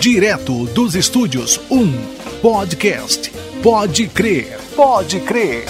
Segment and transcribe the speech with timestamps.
[0.00, 3.30] Direto dos estúdios 1 Podcast.
[3.62, 5.66] Pode crer, pode crer.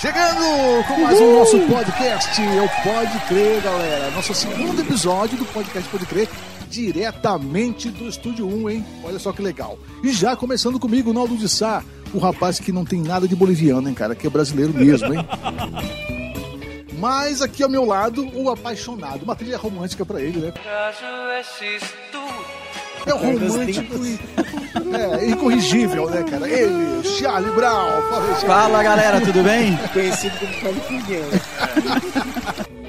[0.00, 4.10] Chegando com mais um nosso podcast, eu Pode Crer, galera.
[4.10, 6.28] Nosso segundo episódio do podcast Pode Crer,
[6.70, 8.86] diretamente do Estúdio 1, hein?
[9.02, 9.76] Olha só que legal.
[10.02, 11.82] E já começando comigo, Naldo de Sá,
[12.14, 14.14] o rapaz que não tem nada de boliviano, hein, cara?
[14.14, 15.26] Que é brasileiro mesmo, hein?
[16.96, 19.22] Mas aqui ao meu lado, o apaixonado.
[19.22, 20.52] Uma trilha romântica pra ele, né?
[23.06, 24.18] É o romântico e
[24.94, 26.46] é, incorrigível, né, cara?
[26.46, 28.02] Ele, Charlie Brown.
[28.02, 28.46] Fala, Charlie.
[28.46, 29.78] Fala galera, tudo bem?
[29.94, 31.30] Conhecido como Californiano.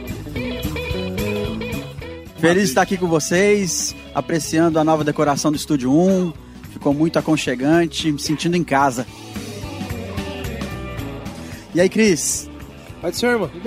[2.42, 6.34] Feliz de estar aqui com vocês, apreciando a nova decoração do Estúdio 1.
[6.72, 9.06] Ficou muito aconchegante, me sentindo em casa.
[11.76, 12.50] E aí, Cris?
[13.00, 13.52] Pode ser, irmão.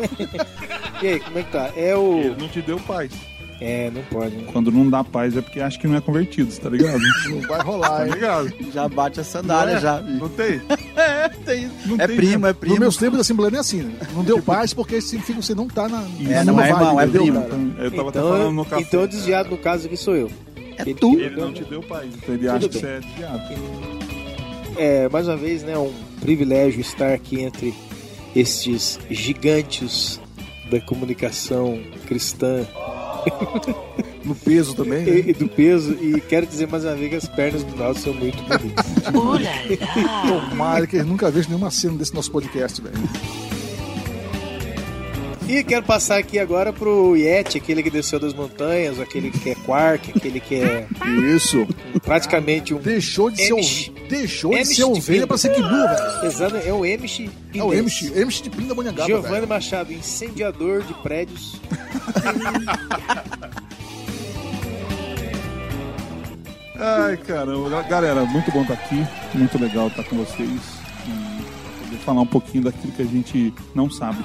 [1.02, 1.70] E aí, como é que tá?
[1.76, 2.18] É o.
[2.18, 3.12] Ele não te deu paz.
[3.60, 4.34] É, não pode.
[4.36, 4.44] né?
[4.52, 6.98] Quando não dá paz é porque acha que não é convertido, tá ligado?
[7.30, 8.12] Não vai tá rolar, hein?
[8.12, 8.52] ligado?
[8.72, 9.80] Já bate a sandália, Não é?
[9.82, 10.00] já.
[10.00, 10.60] Não tem?
[10.96, 11.70] É, tem.
[11.86, 12.46] Não é tem primo, mesmo.
[12.46, 12.78] é Nos primo.
[12.80, 13.94] meus tempos da Assembleia não é assim, né?
[14.14, 16.02] Não deu paz porque significa que você não tá na.
[16.28, 17.42] É, na não é irmão, é primo.
[17.42, 17.60] cara?
[17.78, 18.82] Eu tava até Então, falando no café.
[18.82, 20.30] então desviado no caso aqui sou eu.
[20.78, 21.18] É Ele- tu.
[21.18, 22.80] Ele não te deu paz, então ele acha que bem.
[22.80, 23.42] você é desviado.
[24.76, 27.74] É, mais uma vez, né, um privilégio estar aqui entre
[28.34, 30.20] estes gigantes
[30.70, 32.64] da comunicação cristã
[34.24, 35.18] No peso também, né?
[35.26, 35.92] e, do peso.
[35.92, 38.86] E quero dizer mais uma vez que as pernas do Naldo são muito bonitas.
[40.50, 42.96] Tomara que eles nunca vejam nenhuma cena desse nosso podcast, velho.
[45.46, 49.54] E quero passar aqui agora pro Yeti, aquele que desceu das montanhas, aquele que é
[49.54, 50.86] Quark, aquele que é
[51.34, 51.66] Isso.
[52.02, 52.78] praticamente um.
[52.78, 56.26] Deixou de ser, ov- deixou de ser ovelha pra ser Kibu, velho.
[56.26, 57.28] Exato, é o Emish.
[57.54, 59.46] É o Emish, Emish de Pinda Bonhangaba, Giovanni.
[59.46, 61.60] Machado, incendiador de prédios.
[66.78, 67.82] Ai, caramba.
[67.82, 69.06] Galera, muito bom estar aqui.
[69.34, 70.48] Muito legal estar com vocês.
[71.06, 74.24] E poder falar um pouquinho daquilo que a gente não sabe.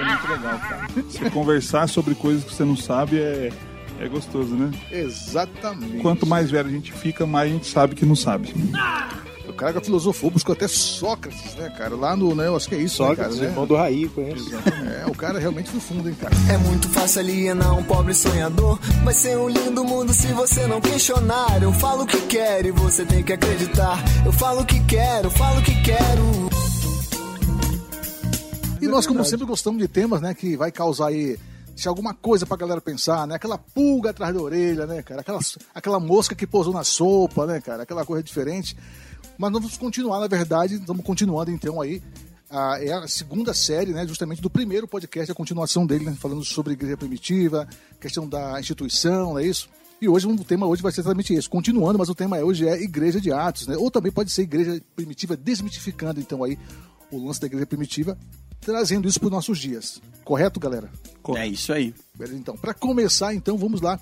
[0.00, 0.88] Isso é muito legal, cara.
[1.08, 3.52] Você conversar sobre coisas que você não sabe é,
[3.98, 4.70] é gostoso, né?
[4.90, 5.98] Exatamente.
[5.98, 8.54] Quanto mais velho a gente fica, mais a gente sabe que não sabe.
[9.46, 11.94] O cara que filosofou, buscou até Sócrates, né, cara?
[11.94, 13.50] Lá no, né, eu acho que é isso, Sócrates, né, cara?
[13.50, 14.48] irmão do Raí, conheço.
[14.56, 16.34] É, o cara realmente foi fundo, hein, cara?
[16.48, 18.78] É muito fácil alienar um pobre sonhador.
[19.04, 21.62] Vai ser um lindo mundo se você não questionar.
[21.62, 24.02] Eu falo o que quero e você tem que acreditar.
[24.24, 26.49] Eu falo o que quero, falo o que quero.
[28.80, 31.38] E nós, como sempre, gostamos de temas, né, que vai causar aí
[31.76, 33.36] se alguma coisa pra galera pensar, né?
[33.36, 35.22] Aquela pulga atrás da orelha, né, cara?
[35.22, 35.40] Aquela,
[35.74, 37.84] aquela mosca que pousou na sopa, né, cara?
[37.84, 38.76] Aquela coisa diferente.
[39.38, 42.02] Mas vamos continuar, na verdade, estamos continuando então aí.
[42.50, 46.44] A, é a segunda série, né, justamente do primeiro podcast, a continuação dele, né, falando
[46.44, 47.66] sobre igreja primitiva,
[48.00, 49.68] questão da instituição, não é isso?
[50.00, 52.82] E hoje o tema hoje vai ser exatamente esse, continuando, mas o tema hoje é
[52.82, 53.76] igreja de Atos, né?
[53.76, 56.58] Ou também pode ser igreja primitiva, desmitificando então aí
[57.10, 58.18] o lance da igreja primitiva,
[58.60, 60.00] trazendo isso para os nossos dias.
[60.24, 60.90] Correto, galera?
[61.36, 61.94] É isso aí.
[62.14, 62.56] Beleza, então.
[62.56, 63.98] Para começar, então, vamos lá.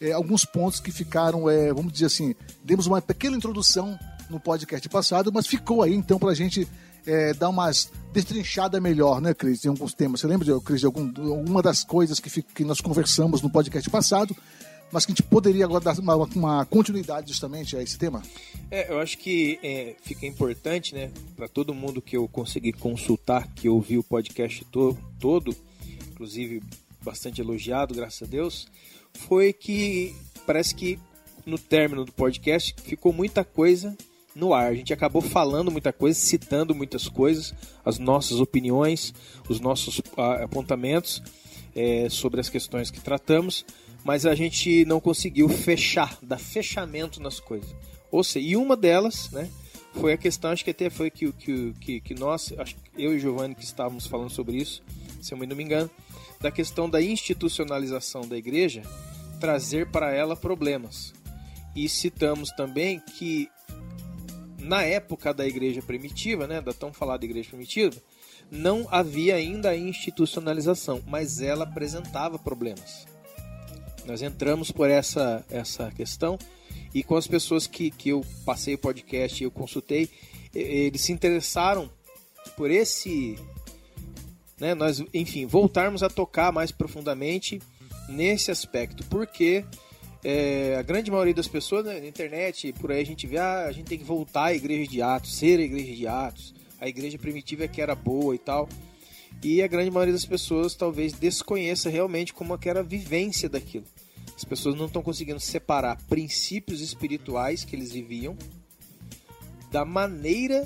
[0.00, 3.98] É, alguns pontos que ficaram, é, vamos dizer assim, demos uma pequena introdução
[4.30, 6.68] no podcast passado, mas ficou aí, então, para a gente
[7.06, 10.20] é, dar umas destrinchada melhor, né, Cris, em alguns temas.
[10.20, 13.88] Você lembra, de, Cris, de algum, alguma das coisas que, que nós conversamos no podcast
[13.90, 14.36] passado,
[14.90, 18.22] mas que a gente poderia agora dar uma, uma continuidade justamente a esse tema?
[18.70, 23.48] É, eu acho que é, fica importante, né, para todo mundo que eu consegui consultar,
[23.54, 25.54] que ouviu o podcast to todo,
[26.10, 26.62] inclusive
[27.02, 28.68] bastante elogiado, graças a Deus,
[29.14, 30.14] foi que
[30.46, 30.98] parece que
[31.44, 33.96] no término do podcast ficou muita coisa
[34.34, 34.70] no ar.
[34.70, 39.14] A gente acabou falando muita coisa, citando muitas coisas, as nossas opiniões,
[39.48, 41.22] os nossos ah, apontamentos
[41.74, 43.64] é, sobre as questões que tratamos,
[44.04, 47.74] mas a gente não conseguiu fechar, dar fechamento nas coisas.
[48.10, 49.48] Ou seja, e uma delas, né,
[49.94, 53.14] foi a questão, acho que até foi que, que, que, que nós, acho que eu
[53.14, 54.82] e Giovanni que estávamos falando sobre isso,
[55.20, 55.90] se eu não me engano,
[56.40, 58.82] da questão da institucionalização da igreja
[59.40, 61.12] trazer para ela problemas.
[61.74, 63.48] E citamos também que
[64.58, 67.96] na época da igreja primitiva, né, da tão falada igreja primitiva,
[68.50, 73.06] não havia ainda a institucionalização, mas ela apresentava problemas.
[74.08, 76.38] Nós entramos por essa, essa questão
[76.94, 80.08] e com as pessoas que, que eu passei o podcast e eu consultei,
[80.54, 81.90] eles se interessaram
[82.56, 83.38] por esse.
[84.58, 87.60] Né, nós, enfim, voltarmos a tocar mais profundamente
[88.08, 89.62] nesse aspecto, porque
[90.24, 93.66] é, a grande maioria das pessoas né, na internet, por aí a gente vê, ah,
[93.66, 96.88] a gente tem que voltar à igreja de Atos, ser a igreja de Atos, a
[96.88, 98.68] igreja primitiva é que era boa e tal.
[99.42, 103.48] E a grande maioria das pessoas talvez desconheça realmente como é que era a vivência
[103.48, 103.84] daquilo.
[104.38, 108.36] As pessoas não estão conseguindo separar princípios espirituais que eles viviam
[109.72, 110.64] da maneira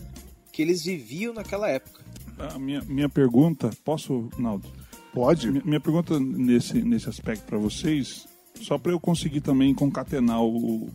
[0.53, 2.05] que eles viviam naquela época.
[2.39, 4.69] A minha, minha pergunta, posso, Naldo?
[5.15, 5.51] Pode.
[5.51, 8.27] Minha, minha pergunta nesse, nesse aspecto para vocês,
[8.61, 10.91] só para eu conseguir também concatenar o,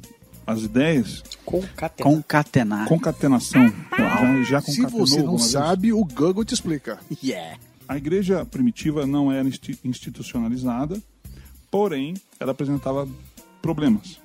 [0.45, 2.13] as ideias, Concatenar.
[2.13, 2.87] Concatenar.
[2.87, 3.73] concatenação.
[3.97, 5.51] Já, já Se concatenou você não alguma vez?
[5.51, 6.99] sabe, o Google te explica.
[7.23, 7.57] Yeah.
[7.87, 11.01] A igreja primitiva não era insti- institucionalizada,
[11.77, 13.07] porém, ela apresentava
[13.61, 14.19] problemas.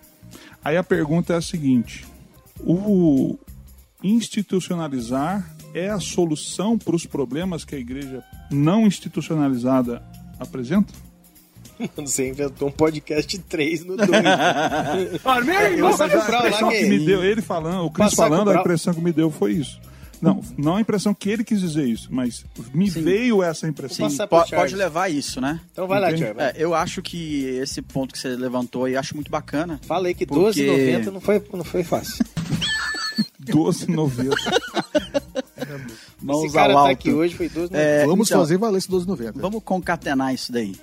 [0.64, 2.06] Aí a pergunta é a seguinte:
[2.58, 3.36] o
[4.02, 10.02] institucionalizar é a solução para os problemas que a igreja não institucionalizada
[10.40, 10.94] apresenta?
[11.96, 14.16] Você inventou um podcast 3 no domingo.
[15.76, 18.94] Eu Mas vou a impressão que me deu, ele falando, o Cris falando, a impressão
[18.94, 19.78] que me deu foi isso.
[20.22, 23.02] Não, não a impressão que ele quis dizer isso, mas me Sim.
[23.02, 24.08] veio essa impressão.
[24.08, 25.60] Sim, po- pode levar isso, né?
[25.72, 26.22] Então vai lá, Entende?
[26.22, 26.38] Thiago.
[26.38, 26.48] vai.
[26.50, 29.80] É, eu acho que esse ponto que você levantou aí, acho muito bacana.
[29.84, 32.24] Falei que Porque- 12,90 não foi, não foi fácil.
[33.44, 34.30] 12,90.
[36.22, 36.90] Mãos Esse cara tá alto.
[36.92, 37.70] aqui hoje foi 12,90.
[37.74, 39.32] É, Vamos então, fazer valer esse 12,90.
[39.34, 40.76] Vamos concatenar isso daí.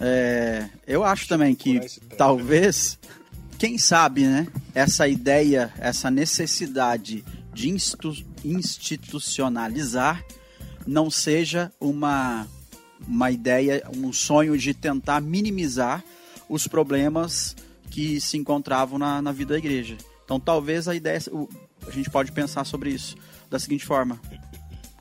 [0.00, 1.80] É, eu acho também que
[2.16, 2.98] talvez,
[3.58, 4.46] quem sabe, né?
[4.74, 10.24] Essa ideia, essa necessidade de institu- institucionalizar
[10.86, 12.46] não seja uma,
[13.06, 16.02] uma ideia, um sonho de tentar minimizar
[16.48, 17.54] os problemas
[17.90, 19.96] que se encontravam na, na vida da igreja.
[20.24, 21.18] Então talvez a ideia,
[21.86, 23.16] a gente pode pensar sobre isso
[23.50, 24.20] da seguinte forma: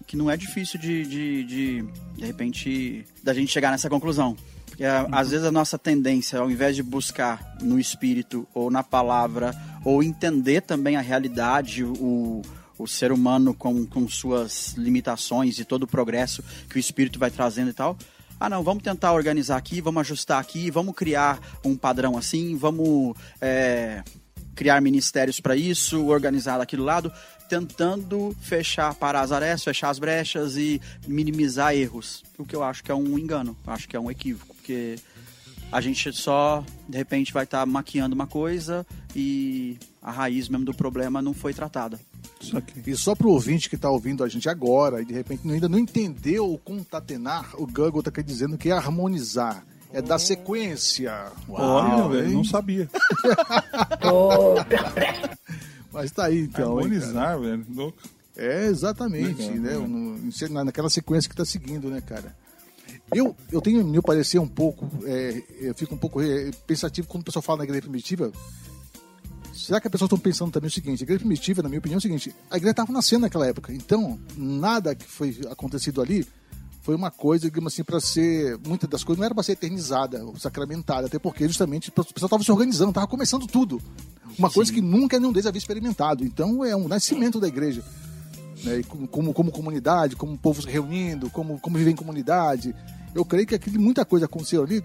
[0.06, 1.86] que não é difícil de, de, de,
[2.16, 4.36] de repente, da gente chegar nessa conclusão.
[4.66, 8.84] Porque a- às vezes a nossa tendência, ao invés de buscar no espírito ou na
[8.84, 9.54] palavra,
[9.84, 12.42] ou entender também a realidade, o,
[12.78, 17.32] o ser humano com, com suas limitações e todo o progresso que o espírito vai
[17.32, 17.98] trazendo e tal.
[18.40, 23.16] Ah, não, vamos tentar organizar aqui, vamos ajustar aqui, vamos criar um padrão assim, vamos
[23.42, 24.04] é,
[24.56, 27.12] criar ministérios para isso, organizar daquele lado,
[27.50, 32.24] tentando fechar, parar as arestas, fechar as brechas e minimizar erros.
[32.38, 34.98] O que eu acho que é um engano, acho que é um equívoco, porque
[35.72, 38.86] a gente só, de repente, vai estar maquiando uma coisa
[39.16, 42.00] e a raiz mesmo do problema não foi tratada.
[42.86, 45.80] E só pro ouvinte que tá ouvindo a gente agora e de repente ainda não
[45.80, 49.66] entendeu o contatenar, o Google tá aqui dizendo que é harmonizar.
[49.92, 51.32] É dar sequência.
[51.48, 52.34] Olha, Uau, velho, hein?
[52.34, 52.90] não sabia.
[55.92, 56.78] Mas tá aí então.
[56.78, 57.66] Harmonizar, velho.
[57.74, 57.98] louco.
[58.36, 60.20] É, exatamente, Legal, né?
[60.40, 60.64] legal.
[60.66, 62.36] Naquela sequência que está seguindo, né, cara?
[63.14, 67.22] Eu, eu tenho meu parecer um pouco, é, eu fico um pouco é, pensativo quando
[67.22, 68.32] o pessoal fala na igreja primitiva.
[69.68, 71.02] Será que as pessoas estão pensando também o seguinte?
[71.02, 73.74] A igreja primitiva, na minha opinião, é o seguinte: a igreja estava nascendo naquela época,
[73.74, 76.26] então nada que foi acontecido ali
[76.84, 78.58] foi uma coisa, digamos assim, para ser.
[78.66, 82.28] Muitas das coisas não era para ser eternizada ou sacramentada, até porque justamente o pessoal
[82.28, 83.82] estava se organizando, estava começando tudo.
[84.40, 86.24] Uma coisa que nunca nenhum deles havia experimentado.
[86.24, 87.84] Então é um nascimento da igreja
[88.64, 92.74] né, como, como, como comunidade, como povo se reunindo, como, como viver em comunidade.
[93.14, 94.82] Eu creio que aquilo, muita coisa aconteceu ali.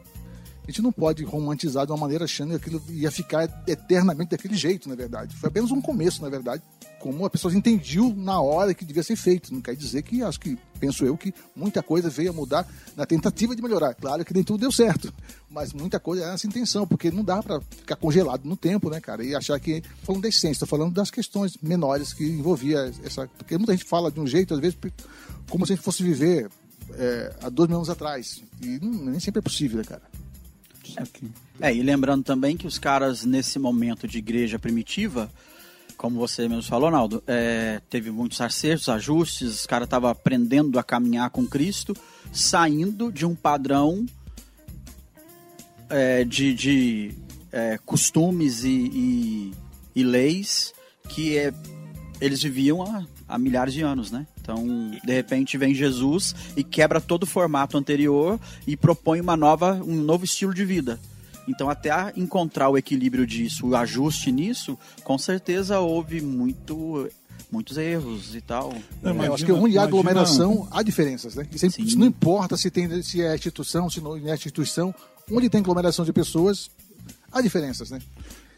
[0.63, 4.55] A gente não pode romantizar de uma maneira achando que aquilo ia ficar eternamente daquele
[4.55, 5.35] jeito, na verdade.
[5.37, 6.63] Foi apenas um começo, na verdade,
[7.01, 9.53] como as pessoas entendiam na hora que devia ser feito.
[9.53, 12.65] Não quer dizer que, acho que, penso eu, que muita coisa veio a mudar
[12.97, 13.93] na tentativa de melhorar.
[13.95, 15.13] Claro que nem tudo deu certo,
[15.51, 19.01] mas muita coisa era essa intenção, porque não dá para ficar congelado no tempo, né,
[19.01, 19.25] cara?
[19.25, 23.27] E achar que, falando da essência, estou falando das questões menores que envolvia essa.
[23.37, 24.79] Porque muita gente fala de um jeito, às vezes,
[25.51, 26.49] como se a gente fosse viver
[26.93, 28.41] é, há dois mil anos atrás.
[28.61, 30.03] E nem sempre é possível, né, cara?
[31.61, 35.31] É, e lembrando também que os caras, nesse momento de igreja primitiva,
[35.97, 40.83] como você mesmo falou, Naldo, é, teve muitos acertos, ajustes, os caras estavam aprendendo a
[40.83, 41.95] caminhar com Cristo,
[42.33, 44.05] saindo de um padrão
[45.89, 47.15] é, de, de,
[47.53, 49.53] é, costumes e, e-
[49.95, 50.73] e leis
[51.09, 51.53] que é,
[52.21, 54.27] eles viviam há, há milhares de anos, né?
[54.43, 59.75] Então, de repente, vem Jesus e quebra todo o formato anterior e propõe uma nova,
[59.87, 60.99] um novo estilo de vida.
[61.49, 67.09] Então, até encontrar o equilíbrio disso, o ajuste nisso, com certeza houve muito,
[67.53, 68.71] muitos erros e tal.
[69.01, 71.47] Não, É, eu imagina- acho que onde há imagina- aglomeração, há diferenças, né?
[71.57, 74.93] Sempre- isso não importa se, tem, se é instituição, se não é instituição,
[75.31, 76.69] onde tem aglomeração de pessoas,
[77.31, 78.01] há diferenças, né?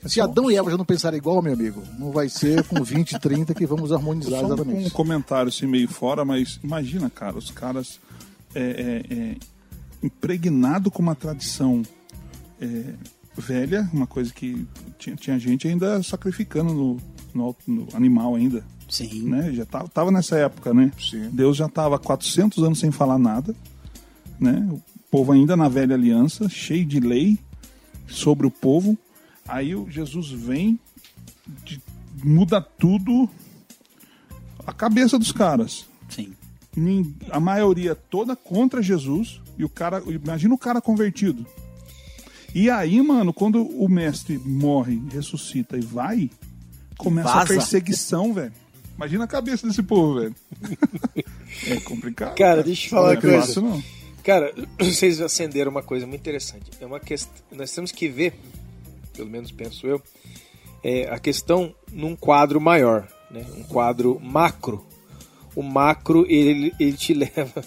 [0.07, 3.19] Se Adão e Eva já não pensarem igual, meu amigo, não vai ser com 20,
[3.19, 4.91] 30 que vamos harmonizar Só um, um exatamente.
[4.91, 7.99] comentário assim meio fora, mas imagina, cara, os caras
[8.55, 9.37] é, é, é,
[10.03, 11.83] impregnado com uma tradição
[12.61, 12.95] é,
[13.37, 14.67] velha, uma coisa que
[14.99, 17.01] tinha, tinha gente ainda sacrificando no,
[17.35, 19.29] no, no animal ainda, Sim.
[19.29, 19.53] né?
[19.53, 20.93] Já tava, tava nessa época, né?
[20.99, 21.31] Sim.
[21.33, 23.55] Deus já estava 400 anos sem falar nada,
[24.39, 24.67] né?
[24.71, 24.81] O
[25.11, 27.39] povo ainda na velha aliança, cheio de lei
[28.07, 28.97] sobre o povo.
[29.47, 30.79] Aí o Jesus vem,
[31.65, 31.81] de-
[32.23, 33.29] muda tudo,
[34.67, 35.87] a cabeça dos caras.
[36.09, 36.35] Sim.
[37.31, 41.47] A maioria toda contra Jesus e o cara, imagina o cara convertido.
[42.55, 46.31] E aí, mano, quando o mestre morre, ressuscita e vai,
[46.97, 47.47] começa a Vaza.
[47.55, 48.53] perseguição, velho.
[48.97, 50.35] Imagina a cabeça desse povo, velho.
[51.67, 52.37] é complicado.
[52.37, 53.41] Cara, deixa eu falar não uma é coisa.
[53.47, 53.83] fácil, não.
[54.23, 56.71] Cara, vocês acenderam uma coisa muito interessante.
[56.81, 57.33] É uma questão.
[57.53, 58.39] Nós temos que ver,
[59.17, 60.03] pelo menos penso eu,
[60.83, 63.45] é a questão num quadro maior, né?
[63.57, 64.85] Um quadro macro.
[65.57, 67.65] O macro ele, ele te leva,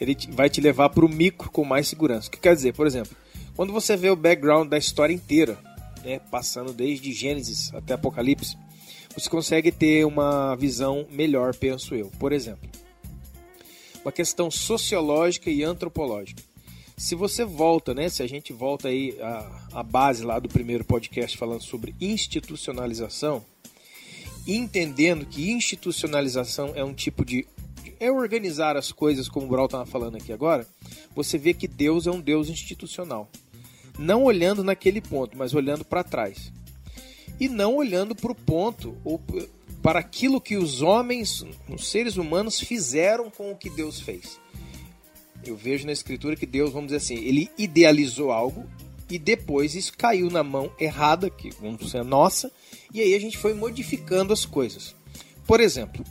[0.00, 2.28] ele vai te levar para o micro com mais segurança.
[2.28, 3.16] O que quer dizer, por exemplo,
[3.56, 5.58] quando você vê o background da história inteira,
[6.04, 6.20] né?
[6.30, 8.56] Passando desde Gênesis até Apocalipse,
[9.14, 12.10] você consegue ter uma visão melhor, penso eu.
[12.18, 12.68] Por exemplo
[14.04, 16.42] uma questão sociológica e antropológica.
[16.96, 19.16] Se você volta, né, se a gente volta aí
[19.72, 23.44] à, base lá do primeiro podcast falando sobre institucionalização,
[24.46, 27.46] entendendo que institucionalização é um tipo de
[27.98, 30.66] é organizar as coisas como o Brawl estava falando aqui agora,
[31.14, 33.28] você vê que Deus é um Deus institucional.
[33.98, 36.52] Não olhando naquele ponto, mas olhando para trás.
[37.38, 39.20] E não olhando para o ponto ou
[39.82, 44.41] para aquilo que os homens, os seres humanos fizeram com o que Deus fez.
[45.44, 48.66] Eu vejo na escritura que Deus, vamos dizer assim, ele idealizou algo
[49.10, 52.50] e depois isso caiu na mão errada, que vamos dizer a nossa,
[52.94, 54.94] e aí a gente foi modificando as coisas.
[55.46, 56.04] Por exemplo,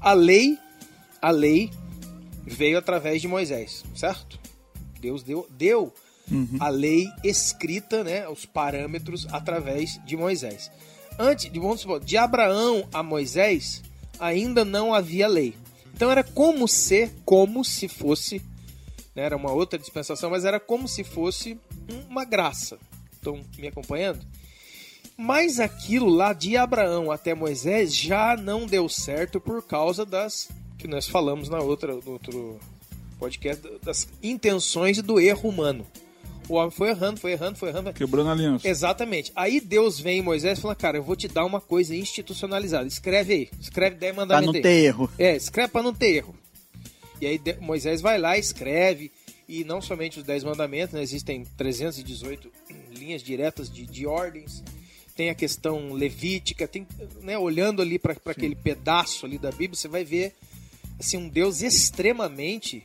[0.00, 0.58] a lei,
[1.22, 1.70] a lei
[2.44, 4.38] veio através de Moisés, certo?
[5.00, 5.92] Deus deu, deu
[6.58, 10.70] a lei escrita, né, os parâmetros através de Moisés.
[11.18, 13.82] Antes, vamos supor, de Abraão a Moisés,
[14.18, 15.54] ainda não havia lei.
[15.94, 18.42] Então era como se, como se fosse,
[19.16, 21.58] né, era uma outra dispensação, mas era como se fosse
[22.08, 22.78] uma graça.
[23.12, 24.20] Estão me acompanhando?
[25.16, 30.86] Mas aquilo lá de Abraão até Moisés já não deu certo por causa das que
[30.86, 32.60] nós falamos na outra, no outro
[33.18, 35.86] podcast das intenções do erro humano.
[36.48, 37.92] O homem foi errando, foi errando, foi errando.
[37.94, 38.68] Quebrando a aliança.
[38.68, 39.32] Exatamente.
[39.34, 42.86] Aí Deus vem em Moisés e fala: Cara, eu vou te dar uma coisa institucionalizada.
[42.86, 43.48] Escreve aí.
[43.60, 44.52] Escreve 10 Pra mandamentos.
[44.52, 44.62] não aí.
[44.62, 45.10] ter erro.
[45.18, 46.34] É, escreve para não ter erro.
[47.20, 49.10] E aí Moisés vai lá, escreve,
[49.48, 52.50] e não somente os 10 mandamentos, né, existem 318
[52.90, 54.62] linhas diretas de, de ordens,
[55.14, 56.86] tem a questão levítica, tem,
[57.22, 60.34] né, olhando ali para aquele pedaço ali da Bíblia, você vai ver
[60.98, 62.82] assim, um Deus extremamente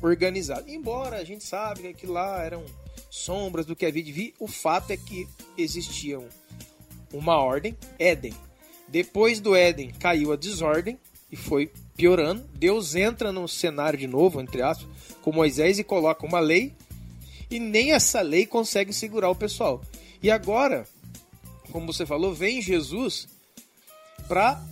[0.00, 0.70] organizado.
[0.70, 2.64] Embora a gente sabe que aquilo lá eram
[3.10, 5.26] sombras do que havia de vir, o fato é que
[5.56, 6.26] existiam
[7.12, 8.34] uma ordem, Éden.
[8.88, 10.98] Depois do Éden caiu a desordem
[11.30, 12.44] e foi piorando.
[12.54, 14.88] Deus entra no cenário de novo, entre aspas,
[15.22, 16.74] com Moisés e coloca uma lei
[17.50, 19.80] e nem essa lei consegue segurar o pessoal.
[20.22, 20.86] E agora,
[21.70, 23.28] como você falou, vem Jesus
[24.26, 24.62] para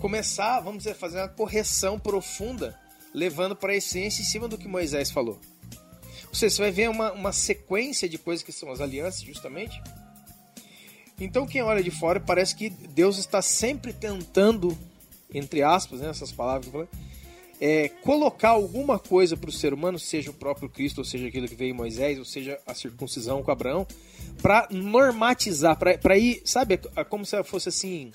[0.00, 2.78] começar, vamos dizer, fazer uma correção profunda,
[3.14, 5.38] levando para a essência em cima do que Moisés falou.
[6.32, 9.80] Você vai ver uma, uma sequência de coisas que são as alianças, justamente.
[11.20, 14.76] Então, quem olha de fora parece que Deus está sempre tentando,
[15.34, 16.88] entre aspas, né, essas palavras que eu falei,
[17.60, 21.46] é, colocar alguma coisa para o ser humano, seja o próprio Cristo, ou seja aquilo
[21.46, 23.86] que veio em Moisés, ou seja a circuncisão com Abraão,
[24.42, 28.10] para normatizar, para ir, sabe, é como se fosse assim.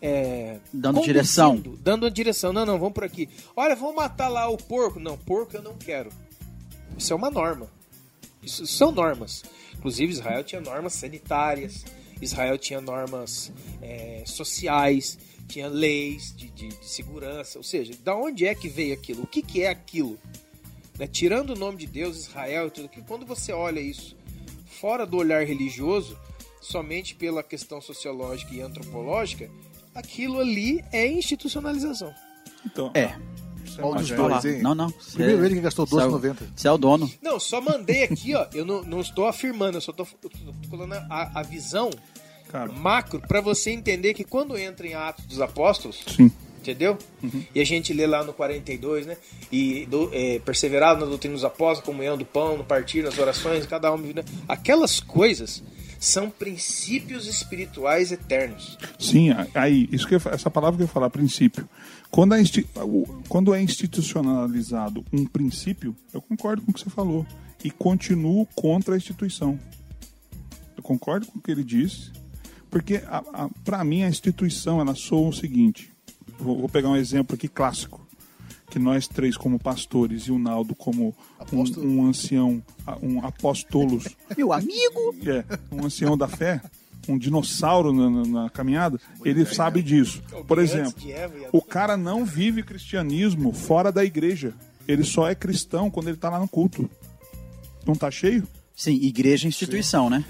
[0.00, 1.60] é, Dando direção.
[1.80, 2.52] Dando a direção.
[2.52, 3.28] Não, não, vamos por aqui.
[3.56, 5.00] Olha, vamos matar lá o porco.
[5.00, 6.10] Não, porco eu não quero.
[6.96, 7.68] Isso é uma norma.
[8.42, 9.42] Isso são normas.
[9.74, 11.84] Inclusive, Israel tinha normas sanitárias,
[12.20, 15.18] Israel tinha normas é, sociais,
[15.48, 17.58] tinha leis de, de- de segurança.
[17.58, 19.22] Ou seja, da onde é que veio aquilo?
[19.22, 20.18] O que, que é aquilo?
[20.98, 21.06] Né?
[21.06, 24.16] Tirando o nome de Deus, Israel e tudo aquilo, quando você olha isso
[24.80, 26.18] fora do olhar religioso,
[26.60, 29.50] somente pela questão sociológica e antropológica,
[29.94, 32.12] aquilo ali é institucionalização.
[32.64, 33.00] Então, É.
[33.04, 34.44] é dois.
[34.44, 34.62] Hein?
[34.62, 34.90] Não, não.
[34.90, 36.52] Primeiro Cê- ele que gastou cê é o- 12,90.
[36.56, 37.10] Você é o dono.
[37.22, 38.46] Não, só mandei aqui, ó.
[38.52, 40.06] Eu não, não estou afirmando, eu só estou
[40.70, 41.90] falando a, a visão
[42.52, 46.30] Cara, macro para você entender que quando entra em Atos dos Apóstolos, sim.
[46.60, 46.98] entendeu?
[47.54, 49.16] E a gente lê lá no 42, né?
[49.50, 53.64] E do, é, perseverado na doutrina dos apóstolos, comunhão do pão, no partir, nas orações,
[53.64, 54.12] cada homem.
[54.12, 54.22] Né?
[54.46, 55.62] Aquelas coisas
[55.98, 58.76] são princípios espirituais eternos.
[58.98, 61.66] Sim, aí, isso que eu, essa palavra que eu ia falar, princípio.
[62.10, 62.66] Quando é, insti-
[63.28, 67.26] quando é institucionalizado um princípio, eu concordo com o que você falou.
[67.64, 69.58] E continuo contra a instituição.
[70.76, 72.10] Eu concordo com o que ele disse,
[72.72, 73.02] porque
[73.62, 75.92] para mim a instituição ela soa o seguinte.
[76.38, 78.04] Vou, vou, pegar um exemplo aqui clássico,
[78.70, 81.14] que nós três como pastores e o Naldo como
[81.52, 82.62] um, um, ancião,
[83.02, 84.08] um apóstolos.
[84.36, 85.14] Meu amigo!
[85.26, 86.60] É, um ancião da fé
[87.08, 90.22] um dinossauro na, na, na caminhada, ele sabe disso.
[90.46, 90.94] Por exemplo,
[91.50, 94.54] o cara não vive cristianismo fora da igreja.
[94.86, 96.88] Ele só é cristão quando ele está lá no culto.
[97.84, 98.46] Não tá cheio?
[98.76, 100.10] Sim, igreja é instituição, Sim.
[100.10, 100.24] né?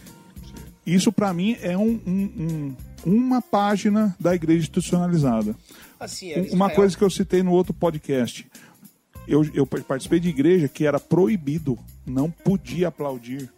[0.85, 2.75] Isso para mim é um, um,
[3.07, 5.55] um, uma página da igreja institucionalizada.
[5.99, 8.47] Assim, é uma coisa que eu citei no outro podcast.
[9.27, 13.49] Eu, eu participei de igreja que era proibido, não podia aplaudir.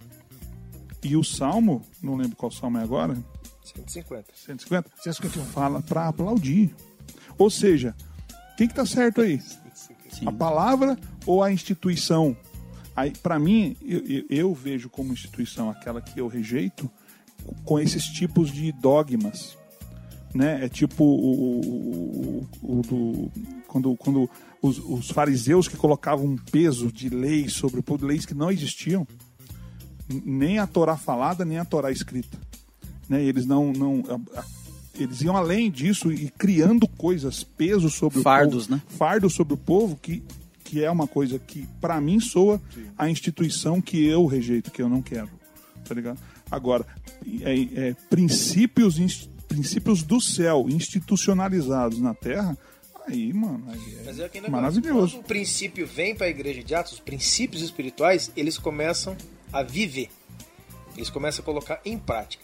[1.02, 3.16] E o salmo, não lembro qual salmo é agora.
[3.64, 4.25] 150.
[4.35, 4.90] 150?
[5.02, 5.45] 151.
[5.47, 6.75] Fala para aplaudir.
[7.38, 7.95] Ou seja,
[8.57, 9.40] quem que tá certo aí?
[10.11, 10.26] Sim.
[10.26, 12.37] A palavra ou a instituição?
[12.95, 16.90] Aí, para mim, eu, eu, vejo como instituição aquela que eu rejeito
[17.64, 19.56] com esses tipos de dogmas.
[20.34, 20.64] Né?
[20.64, 23.32] É tipo o, o, o, o do,
[23.68, 28.26] quando, quando os, os, fariseus que colocavam um peso de leis sobre o povo, leis
[28.26, 29.06] que não existiam,
[30.08, 32.36] nem a Torá falada, nem a Torá escrita.
[33.08, 33.22] Né?
[33.22, 34.02] Eles não, não
[34.98, 38.82] eles iam além disso e criando coisas, pesos sobre fardos, o povo, né?
[38.88, 40.22] fardos sobre o povo que
[40.64, 42.86] que é uma coisa que para mim soa Sim.
[42.96, 45.28] a instituição que eu rejeito, que eu não quero,
[45.84, 46.18] tá ligado?
[46.50, 46.86] Agora,
[47.42, 48.98] é, é, princípios
[49.48, 52.56] princípios do céu institucionalizados na Terra,
[53.06, 55.16] aí, mano, aí é, Mas é maravilhoso.
[55.16, 59.16] Quando o princípio vem para a igreja de Atos, os princípios espirituais, eles começam
[59.52, 60.10] a viver.
[60.96, 62.42] Eles começam a colocar em prática.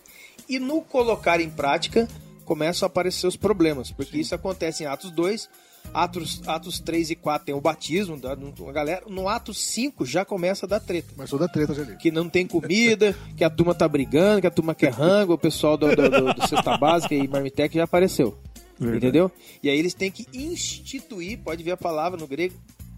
[0.49, 2.09] E no colocar em prática,
[2.45, 4.21] começam a aparecer os problemas, porque Sim.
[4.21, 5.49] isso acontece em Atos 2,
[5.93, 8.37] Atos, Atos 3 e 4 tem o batismo da
[8.73, 9.03] galera.
[9.09, 11.13] No Atos 5 já começa a dar treta.
[11.15, 14.47] Começou a dar treta, já Que não tem comida, que a turma tá brigando, que
[14.47, 17.85] a turma quer rango, o pessoal do, do, do, do Cesta Básica e Marmitec já
[17.85, 18.39] apareceu.
[18.79, 18.99] Verdade.
[18.99, 19.31] Entendeu?
[19.63, 22.55] E aí eles têm que instituir, pode ver a palavra no grego,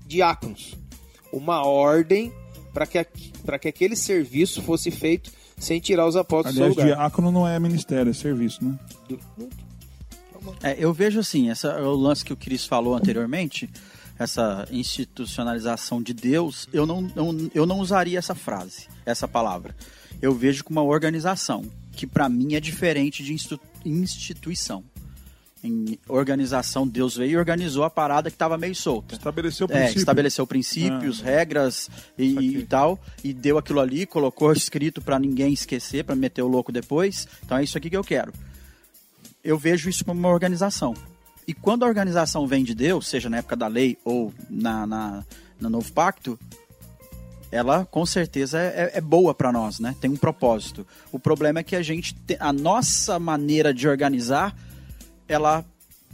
[0.06, 0.74] diáconos.
[1.32, 2.32] Uma ordem
[2.72, 6.98] para que, que aquele serviço fosse feito sem tirar os apóstolos Aliás, do seu lugar.
[6.98, 8.78] diácono não é ministério, é serviço, né?
[10.62, 13.68] É, eu vejo assim, essa, o lance que o Cris falou anteriormente,
[14.18, 19.74] essa institucionalização de Deus, eu não, não, eu não usaria essa frase, essa palavra.
[20.20, 23.32] Eu vejo como uma organização, que para mim é diferente de
[23.84, 24.84] instituição
[25.64, 29.14] em organização, Deus veio e organizou a parada que estava meio solta.
[29.14, 29.96] Estabeleceu princípios.
[29.96, 35.18] É, estabeleceu princípios, ah, regras e, e, tal, e deu aquilo ali, colocou escrito para
[35.18, 37.28] ninguém esquecer, para meter o louco depois.
[37.44, 38.32] Então é isso aqui que eu quero.
[39.44, 40.94] Eu vejo isso como uma organização.
[41.46, 45.24] E quando a organização vem de Deus, seja na época da lei ou na, na
[45.60, 46.38] no novo pacto,
[47.50, 49.94] ela com certeza é, é boa para nós, né?
[50.00, 50.86] Tem um propósito.
[51.12, 54.56] O problema é que a gente, a nossa maneira de organizar
[55.28, 55.64] ela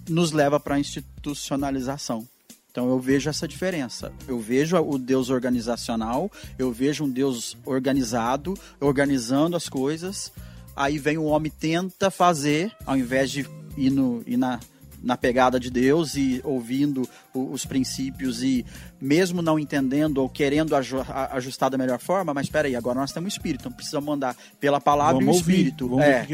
[0.09, 2.27] nos leva para a institucionalização.
[2.71, 4.13] Então eu vejo essa diferença.
[4.27, 10.33] Eu vejo o Deus organizacional, eu vejo um Deus organizado, organizando as coisas.
[10.79, 13.45] Aí vem o homem tenta fazer, ao invés de
[13.77, 14.61] ir, no, ir na,
[15.03, 18.65] na pegada de Deus e ouvindo os princípios e
[19.01, 23.33] mesmo não entendendo ou querendo ajustar da melhor forma, mas espera aí, agora nós temos
[23.33, 25.89] o Espírito, então precisamos mandar pela palavra Vamos e o Espírito.
[25.89, 26.27] Vamos é.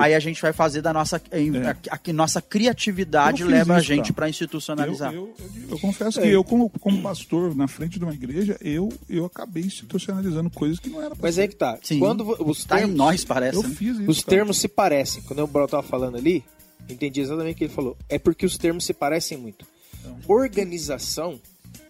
[0.00, 1.90] Aí a gente vai fazer da nossa é.
[1.90, 5.12] a, a, nossa criatividade leva isso, a gente para institucionalizar.
[5.12, 6.22] Eu, eu, eu, eu confesso é.
[6.22, 10.78] que eu como, como pastor na frente de uma igreja, eu eu acabei institucionalizando coisas
[10.78, 11.14] que não era.
[11.20, 11.78] Mas é que tá.
[11.82, 11.98] Sim.
[11.98, 13.56] Quando os tá termos, em nós parece.
[13.56, 13.70] Eu né?
[13.70, 15.22] fiz isso, os termos se parecem.
[15.22, 16.44] Quando eu estava falando ali,
[16.88, 17.96] entendi exatamente o que ele falou.
[18.08, 19.66] É porque os termos se parecem muito.
[20.00, 20.18] Então.
[20.28, 21.40] Organização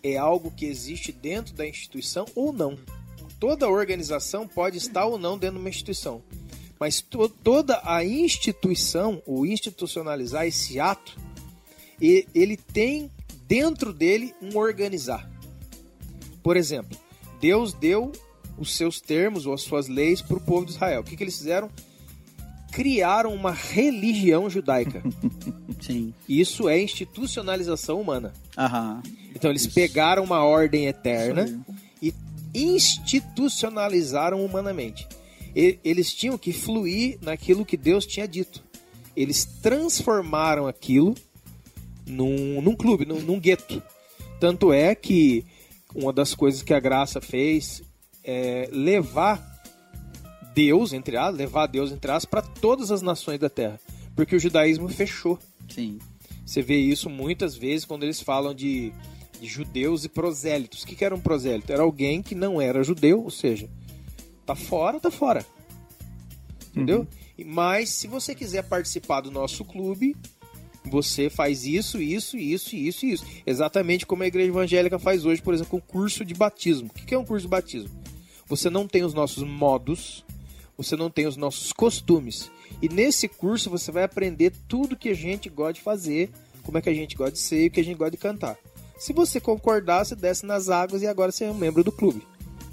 [0.03, 2.79] é algo que existe dentro da instituição ou não.
[3.39, 6.23] Toda organização pode estar ou não dentro de uma instituição.
[6.79, 11.17] Mas to toda a instituição, o institucionalizar esse ato,
[12.01, 13.11] ele tem
[13.47, 15.29] dentro dele um organizar.
[16.43, 16.97] Por exemplo,
[17.41, 18.13] Deus deu
[18.57, 21.01] os seus termos ou as suas leis para o povo de Israel.
[21.01, 21.71] O que, que eles fizeram?
[22.71, 25.03] Criaram uma religião judaica.
[25.81, 26.13] Sim.
[26.29, 28.33] Isso é institucionalização humana.
[28.57, 29.03] Aham.
[29.35, 29.75] Então eles Isso.
[29.75, 31.61] pegaram uma ordem eterna
[32.03, 32.13] e
[32.55, 35.07] institucionalizaram humanamente.
[35.55, 38.63] E, eles tinham que fluir naquilo que Deus tinha dito.
[39.17, 41.15] Eles transformaram aquilo
[42.07, 43.83] num, num clube, num, num gueto.
[44.41, 45.45] Tanto é que
[45.95, 47.83] uma das coisas que a graça fez
[48.25, 49.58] é levar
[50.59, 53.79] Deus, entre as, levar Deus entre as para todas as nações da terra.
[54.17, 55.39] Porque o judaísmo fechou.
[55.69, 55.99] Sim.
[56.45, 58.93] Você vê isso muitas vezes quando eles falam de,
[59.41, 60.83] de judeus e prosélitos.
[60.83, 61.73] O que, que era um prosélito?
[61.73, 63.69] Era alguém que não era judeu, ou seja,
[64.45, 65.47] tá fora, tá fora.
[66.71, 67.07] entendeu?
[67.39, 70.17] E- Mas se você quiser participar do nosso clube,
[70.85, 73.25] você faz isso, isso, isso, isso e isso.
[73.47, 76.89] Exatamente como a igreja evangélica faz hoje, por exemplo, com o curso de batismo.
[76.89, 77.91] O que é um curso de batismo?
[78.49, 80.25] Você não tem os nossos modos,
[80.79, 82.51] você não tem os nossos costumes.
[82.81, 86.31] E nesse curso você vai aprender tudo que a gente gosta de fazer,
[86.63, 88.17] como é que a gente gosta de ser e o que a gente gosta de
[88.17, 88.57] cantar.
[88.97, 92.23] Se você concordar, você desce nas águas e agora você é um membro do clube.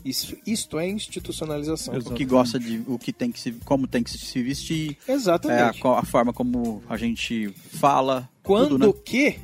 [0.03, 1.95] Isso, isto é institucionalização.
[1.95, 2.83] O que gosta de.
[2.87, 3.51] O que tem que se.
[3.65, 4.97] Como tem que se vestir.
[5.07, 5.81] É, a, Exatamente.
[5.83, 8.29] a forma como a gente fala.
[8.43, 8.93] Quando tudo, né?
[9.03, 9.39] que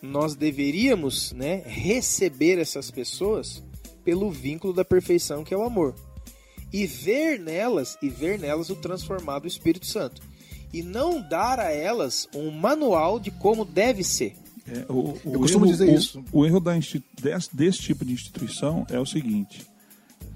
[0.00, 3.60] nós deveríamos né, receber essas pessoas
[4.04, 5.94] pelo vínculo da perfeição que é o amor.
[6.72, 10.20] E ver nelas, e ver nelas o transformado Espírito Santo.
[10.72, 14.36] E não dar a elas um manual de como deve ser.
[14.66, 16.24] É, o, o Eu costumo erro- dizer o- isso.
[16.30, 17.02] O erro da desse,
[17.56, 19.66] desse tipo de instituição é o seguinte: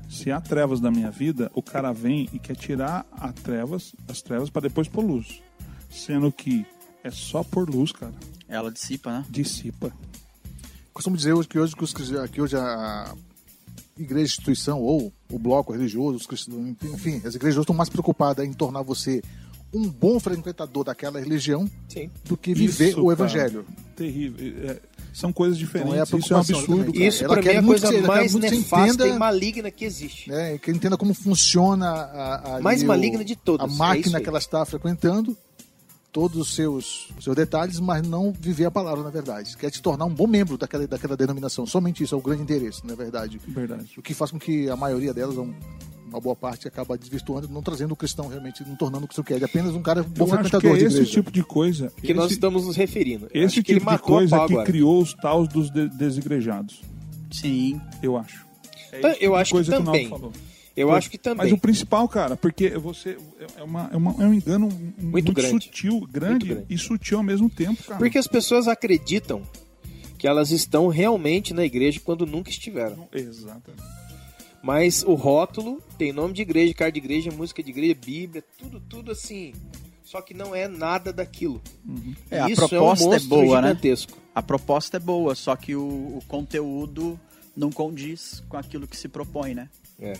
[0.08, 4.22] se há trevas na minha vida, o cara vem e quer tirar a trevas, as
[4.22, 5.42] trevas para depois pôr luz.
[5.90, 6.64] Sendo que
[7.04, 8.14] é só por luz, cara.
[8.48, 9.26] Ela dissipa, né?
[9.28, 9.92] Dissipa.
[10.94, 11.74] Costumo dizer hoje que hoje,
[12.32, 13.14] que hoje a
[13.98, 18.52] igreja, instituição ou o bloco religioso, os cristãos, enfim, as igrejas estão mais preocupadas em
[18.52, 19.22] tornar você
[19.74, 22.11] um bom frequentador daquela religião Sim.
[22.24, 23.64] do que viver Isso, o cara, evangelho.
[23.96, 24.70] terrível.
[24.70, 24.81] É,
[25.14, 25.94] são coisas diferentes.
[25.94, 27.05] Então é Isso é um absurdo, cara.
[27.07, 29.70] Isso ela pra mim quer é a muito coisa quer mais nefasta entenda- e maligna
[29.70, 30.28] que existe.
[30.31, 34.18] né, que entenda como funciona a, a- Mais ali maligna de todas, a é máquina
[34.18, 34.22] aí.
[34.22, 35.35] que ela está frequentando,
[36.12, 39.57] todos os seus, seus detalhes, mas não viver a palavra na verdade.
[39.57, 41.66] Quer te tornar um bom membro daquela, daquela denominação.
[41.66, 43.40] Somente isso é o grande interesse, na verdade.
[43.48, 43.94] Verdade.
[43.96, 45.55] O que faz com que a maioria delas, um-
[46.07, 49.22] uma boa parte, acaba desvirtuando, não trazendo o cristão realmente, não tornando o que você
[49.22, 49.37] quer.
[49.37, 51.90] Ele é apenas um cara bom Eu acho que é de esse tipo de coisa.
[51.96, 53.29] Que nós esse- estamos nos referindo.
[53.33, 54.66] Eu Esse que tipo de coisa que agora.
[54.66, 56.83] criou os taus dos de- desigrejados.
[57.31, 57.81] Sim.
[58.03, 58.44] Eu acho.
[58.92, 60.09] É esse tipo eu de acho que também.
[60.11, 60.33] falou.
[60.76, 61.44] Eu acho que também.
[61.46, 63.18] Mas o principal, cara, porque você
[63.56, 65.50] é, uma, é, uma- é um engano muito, grande.
[65.66, 66.66] sutil, grande, grande.
[66.70, 67.98] e sutil ao mesmo tempo, cara.
[67.98, 69.42] Porque as pessoas acreditam
[70.18, 73.08] que elas estão realmente na igreja quando nunca estiveram.
[73.12, 73.82] Exatamente.
[74.62, 78.80] Mas o rótulo tem nome de igreja, cara de igreja, música de igreja, Bíblia, tudo,
[78.80, 79.52] tudo assim.
[80.04, 81.61] Só que não é nada daquilo.
[82.30, 83.68] É, a Isso proposta é, um é boa, né?
[83.68, 84.18] gigantesco.
[84.35, 87.18] A proposta é boa, só que o, o conteúdo
[87.56, 89.68] não condiz com aquilo que se propõe, né?
[90.00, 90.12] É.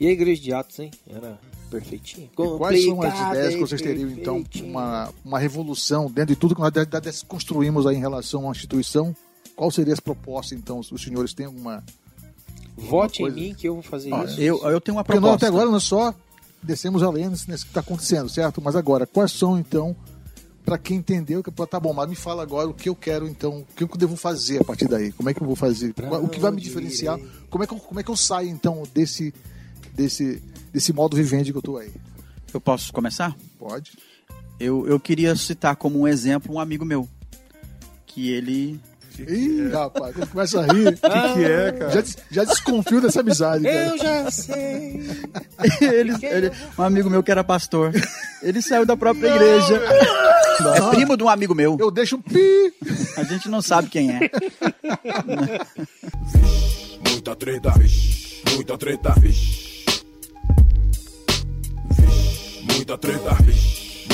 [0.00, 0.90] E a igreja de Atos, hein?
[1.08, 1.38] Era
[1.70, 2.28] perfeitinha.
[2.34, 6.60] Quais são as ideias que vocês teriam, então, uma, uma revolução dentro de tudo que
[6.60, 9.14] nós de- de- desconstruímos aí em relação à instituição?
[9.56, 10.78] Qual seria as propostas, então?
[10.78, 11.82] Os senhores têm alguma.
[12.76, 14.40] Vote em mim que eu vou fazer Ó, isso.
[14.40, 15.46] eu, eu tenho uma Porque nós proposta.
[15.46, 16.14] até agora nós só
[16.62, 18.62] descemos além nesse nesse que está acontecendo, certo?
[18.62, 19.96] Mas agora, quais são, então,
[20.64, 23.58] para quem entendeu, que tá bom, mas me fala agora o que eu quero, então,
[23.68, 25.10] o que eu devo fazer a partir daí?
[25.10, 25.92] Como é que eu vou fazer?
[25.92, 27.18] Pra o que vai me diferenciar?
[27.50, 29.34] Como é, que eu, como é que eu saio, então, desse,
[29.98, 30.40] desse,
[30.72, 31.90] desse modo vivente que eu tô aí?
[32.54, 33.36] Eu posso começar?
[33.58, 33.92] Pode.
[34.58, 37.06] Eu, eu queria citar como um exemplo um amigo meu.
[38.06, 38.80] Que ele.
[39.18, 40.88] Ih, rapaz, ele começa a rir.
[40.88, 41.90] O que, que é, cara?
[41.90, 43.76] Já, já desconfio dessa amizade, cara.
[43.88, 45.02] Eu já sei.
[45.82, 47.92] ele, ele- um amigo meu que era pastor.
[48.42, 49.74] Ele saiu da própria igreja.
[50.76, 51.76] É primo de um amigo meu.
[51.80, 52.72] Eu deixo um pi.
[53.16, 54.30] A gente não sabe quem é.
[57.10, 58.42] Muita treta, vixe.
[58.54, 59.67] Muita treta, vixe.
[62.78, 63.36] Muita treta.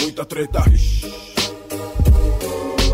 [0.01, 0.63] Muita treta.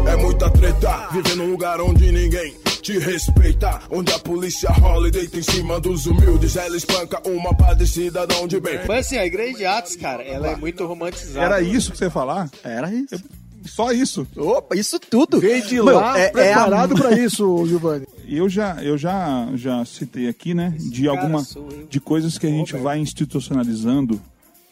[0.09, 3.81] É muita treta, viver num lugar onde ninguém te respeita.
[3.91, 6.57] Onde a polícia rola e deita em cima dos humildes.
[6.57, 8.81] Ela espanca uma pá de cidadão de bem.
[8.89, 11.45] Mas assim, a igreja de Atos, cara, ela é muito romantizada.
[11.47, 12.51] Era isso que você ia falar?
[12.65, 13.23] Era isso.
[13.67, 14.27] Só isso.
[14.37, 15.39] Opa, isso tudo.
[15.39, 18.07] Veio de lá é- é a- preparado pra isso, Giovanni.
[18.27, 21.47] Eu já, eu já, já citei aqui, né, de cara alguma,
[21.91, 24.21] de coisas que a gente vai institucionalizando,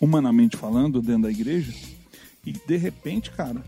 [0.00, 1.72] humanamente falando, dentro da igreja,
[2.44, 3.62] e de repente, cara,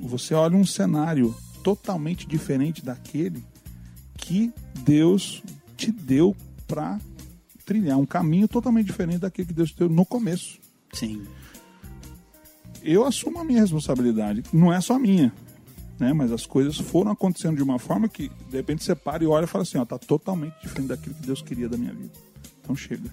[0.00, 3.42] você olha um cenário totalmente diferente daquele
[4.16, 4.52] que
[4.84, 5.42] Deus
[5.76, 7.00] te deu para
[7.64, 10.58] trilhar um caminho totalmente diferente daquele que Deus te deu no começo.
[10.92, 11.24] Sim.
[12.82, 15.32] Eu assumo a minha responsabilidade, não é só minha,
[15.98, 16.12] né?
[16.12, 19.44] Mas as coisas foram acontecendo de uma forma que de repente você para e olha
[19.44, 22.12] e fala assim, ó, tá totalmente diferente daquilo que Deus queria da minha vida.
[22.60, 23.10] Então chega.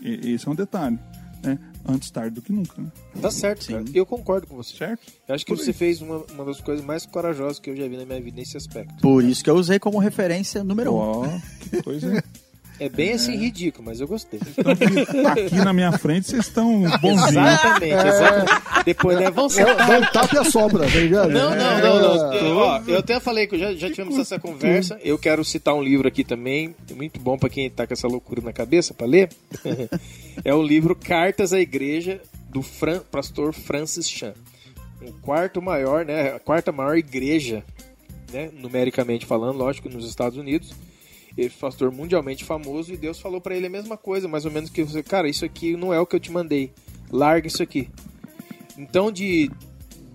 [0.00, 0.98] E, esse é um detalhe,
[1.42, 1.58] né?
[1.88, 2.88] Antes tarde do que nunca, né?
[3.20, 3.72] Tá certo, Sim.
[3.72, 3.84] cara.
[3.94, 4.76] Eu concordo com você.
[4.76, 5.00] Certo?
[5.26, 5.74] Eu acho que Por você aí.
[5.76, 8.56] fez uma, uma das coisas mais corajosas que eu já vi na minha vida nesse
[8.56, 8.94] aspecto.
[9.00, 10.96] Por isso que eu usei como referência número um.
[10.98, 11.26] Ó,
[11.60, 12.22] que coisa.
[12.80, 14.40] É bem assim ridículo, mas eu gostei.
[15.30, 17.28] Aqui na minha frente vocês estão bonzinhos.
[17.36, 18.84] Exatamente, exatamente.
[18.86, 19.30] Depois, né?
[19.30, 19.76] Vão É, sentar.
[19.86, 21.30] dá um tapa e a sobra, tá ligado?
[21.30, 21.82] Não, não, É.
[21.82, 22.34] não, não.
[22.34, 24.98] Eu, ó, eu até falei que já, já tivemos essa conversa.
[25.04, 28.40] Eu quero citar um livro aqui também, muito bom pra quem tá com essa loucura
[28.40, 29.28] na cabeça pra ler.
[30.42, 34.32] é o livro Cartas à Igreja do Fran, pastor Francis Chan.
[35.02, 36.32] O quarto maior, né?
[36.34, 37.62] A quarta maior igreja,
[38.32, 38.50] né?
[38.58, 40.72] Numericamente falando, lógico, nos Estados Unidos.
[41.36, 44.50] Ele é pastor mundialmente famoso e Deus falou pra ele a mesma coisa, mais ou
[44.50, 46.72] menos que você, cara, isso aqui não é o que eu te mandei.
[47.10, 47.88] Larga isso aqui.
[48.76, 49.50] Então, de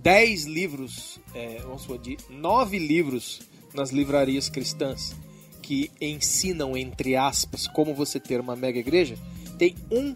[0.02, 3.40] 10 livros, é, vamos supor, de 9 livros
[3.74, 5.14] nas livrarias cristãs
[5.62, 9.18] que ensinam, entre aspas, como você ter uma mega igreja,
[9.58, 10.14] tem um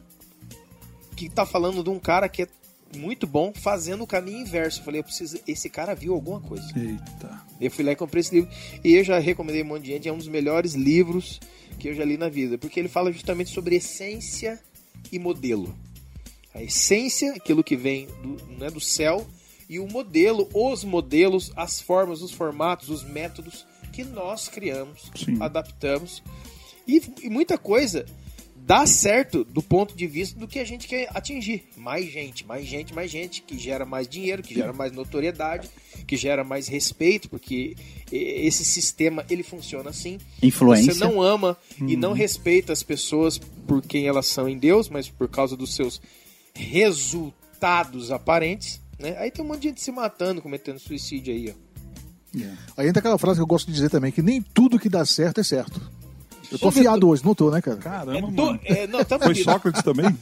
[1.17, 2.49] que tá falando de um cara que é
[2.97, 4.81] muito bom fazendo o caminho inverso.
[4.81, 6.67] Eu falei, eu preciso, esse cara viu alguma coisa.
[6.77, 7.41] Eita.
[7.61, 8.51] Eu fui lá e comprei esse livro.
[8.83, 10.09] E eu já recomendei um monte de gente.
[10.09, 11.41] É um dos melhores livros
[11.79, 12.59] que eu já li na vida.
[12.59, 14.61] Porque ele fala justamente sobre essência
[15.11, 15.75] e modelo.
[16.55, 19.27] A essência, aquilo que vem do, né, do céu,
[19.69, 25.41] e o modelo, os modelos, as formas, os formatos, os métodos que nós criamos, Sim.
[25.41, 26.23] adaptamos.
[26.89, 28.05] E, e muita coisa
[28.67, 31.65] dá certo do ponto de vista do que a gente quer atingir.
[31.77, 35.69] Mais gente, mais gente, mais gente, que gera mais dinheiro, que gera mais notoriedade,
[36.07, 37.77] que gera mais respeito, porque
[38.11, 40.19] esse sistema ele funciona assim.
[40.43, 40.95] Influência.
[40.95, 45.09] Você não ama e não respeita as pessoas por quem elas são em Deus, mas
[45.09, 46.01] por causa dos seus
[46.55, 48.81] resultados aparentes.
[48.99, 49.17] Né?
[49.19, 51.71] Aí tem um monte de gente se matando, cometendo suicídio aí, ó.
[52.77, 55.05] Aí entra aquela frase que eu gosto de dizer também, que nem tudo que dá
[55.05, 55.81] certo é certo.
[56.51, 57.77] Eu tô afiado hoje, não tô, né, cara?
[57.77, 58.35] Caramba, É, mano.
[58.35, 59.45] do- é, não, tá Foi bonito.
[59.45, 60.07] Sócrates também?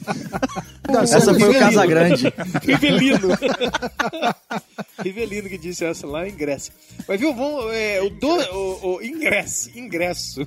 [0.90, 2.32] Dá Essa foi o Casagrande.
[2.62, 3.28] Rivelino.
[5.02, 6.72] Rivelino que disse essa lá em Grécia.
[7.06, 10.46] Mas viu, vamos, é, o, do, o, o ingresso, ingresso.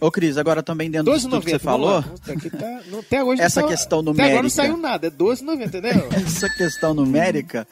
[0.00, 1.62] Ô, Cris, agora também dentro disso tudo que você 12,90.
[1.64, 2.02] vamos lá.
[2.02, 4.42] falou, aqui tá- não- até hoje Essa não tá- questão Até agora numérica.
[4.42, 6.08] não saiu nada, é 12,90, entendeu?
[6.12, 7.66] essa questão numérica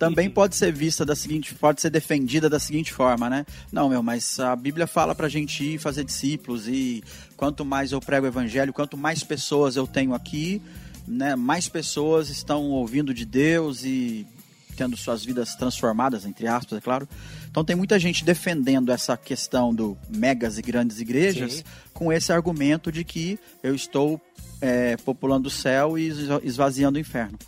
[0.00, 3.44] também pode ser vista da seguinte, pode ser defendida da seguinte forma, né?
[3.70, 7.04] Não, meu, mas a Bíblia fala pra gente ir fazer discípulos e
[7.36, 10.60] quanto mais eu prego o evangelho, quanto mais pessoas eu tenho aqui,
[11.06, 14.26] né, mais pessoas estão ouvindo de Deus e
[14.74, 17.06] tendo suas vidas transformadas, entre aspas, é claro.
[17.50, 21.62] Então tem muita gente defendendo essa questão do megas e grandes igrejas Sim.
[21.92, 24.18] com esse argumento de que eu estou
[24.62, 27.38] é, populando o céu e esva- esvaziando o inferno.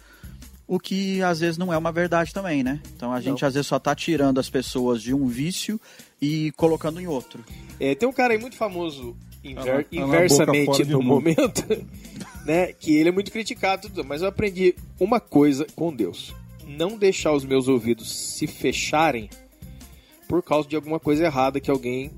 [0.73, 2.81] O que às vezes não é uma verdade também, né?
[2.97, 5.79] Então a gente às vezes só tá tirando as pessoas de um vício
[6.21, 7.45] e colocando em outro.
[7.79, 11.63] É, tem um cara aí muito famoso inver- inversamente no momento,
[12.47, 12.73] né?
[12.73, 16.35] Que ele é muito criticado, mas eu aprendi uma coisa com Deus:
[16.67, 19.29] não deixar os meus ouvidos se fecharem
[20.27, 22.11] por causa de alguma coisa errada que alguém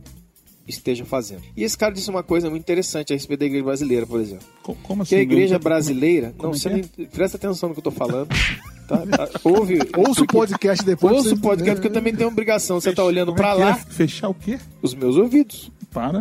[0.66, 1.42] esteja fazendo.
[1.57, 4.46] E esse cara disse uma coisa muito interessante a respeito da igreja brasileira, por exemplo.
[4.62, 5.11] Co- Como assim?
[5.11, 6.35] Que a igreja Não- brasileira.
[6.38, 8.29] como não, é você não, presta atenção no que eu tô falando.
[8.87, 8.98] Tá?
[8.98, 9.31] Tá?
[9.44, 9.79] Ouve.
[9.96, 11.16] Ouça o podcast depois.
[11.16, 12.79] Ouça o podcast, porque eu também tenho obrigação.
[12.79, 13.64] Você tá olhando Como é pra que é?
[13.64, 14.59] lá, Fechar o quê?
[14.83, 16.20] os meus ouvidos Para.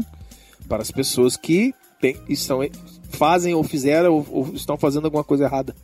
[0.70, 2.60] para as pessoas que tem- estão,
[3.10, 5.76] fazem ou fizeram ou, ou estão fazendo alguma coisa errada.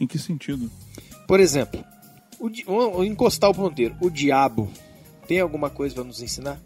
[0.00, 0.70] Em que sentido?
[1.28, 1.84] Por exemplo,
[2.40, 3.94] o, vamos encostar o ponteiro.
[4.00, 4.70] O diabo
[5.28, 6.58] tem alguma coisa para nos ensinar?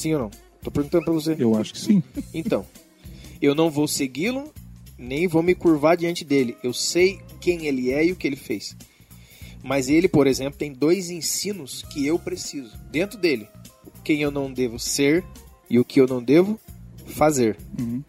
[0.00, 0.30] Sim ou não?
[0.62, 1.36] Tô perguntando para você.
[1.38, 2.02] Eu acho que sim.
[2.32, 2.64] Então,
[3.40, 4.50] eu não vou segui-lo,
[4.96, 6.56] nem vou me curvar diante dele.
[6.64, 8.74] Eu sei quem ele é e o que ele fez.
[9.62, 13.46] Mas ele, por exemplo, tem dois ensinos que eu preciso dentro dele:
[14.02, 15.22] quem eu não devo ser
[15.68, 16.58] e o que eu não devo
[17.04, 17.58] fazer.
[17.78, 18.02] Uhum.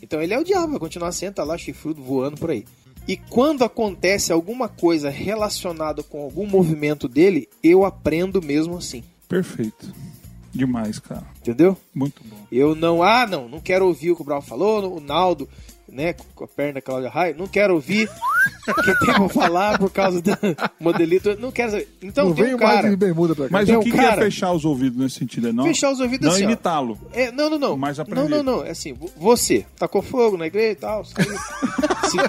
[0.00, 2.64] Então ele é o diabo, vai continuar sendo, tá lá chifrudo voando por aí.
[3.06, 9.04] E quando acontece alguma coisa relacionada com algum movimento dele, eu aprendo mesmo assim.
[9.28, 9.92] Perfeito.
[10.54, 11.24] Demais, cara.
[11.40, 11.76] Entendeu?
[11.92, 12.36] Muito bom.
[12.50, 15.48] Eu não, ah, não, não quero ouvir o que o Brau falou, o Naldo,
[15.94, 18.10] né, com a perna da Cláudia Raia, não quero ouvir
[18.68, 20.30] o que tem pra falar por causa do
[20.80, 21.88] modelito, não quero saber.
[22.02, 23.50] Então Não tem um cara, mais de bermuda pra cá.
[23.52, 25.48] Mas Tem o um que, que cara- é fechar os ouvidos nesse sentido?
[25.48, 26.46] É não, fechar os ouvidos não assim, ó.
[26.46, 26.98] imitá-lo.
[27.12, 27.76] É, não, não, não.
[27.76, 28.28] Mas não, aprender.
[28.28, 28.64] não, não.
[28.64, 31.38] É assim, vo- você tacou fogo na igreja e tal, saiu,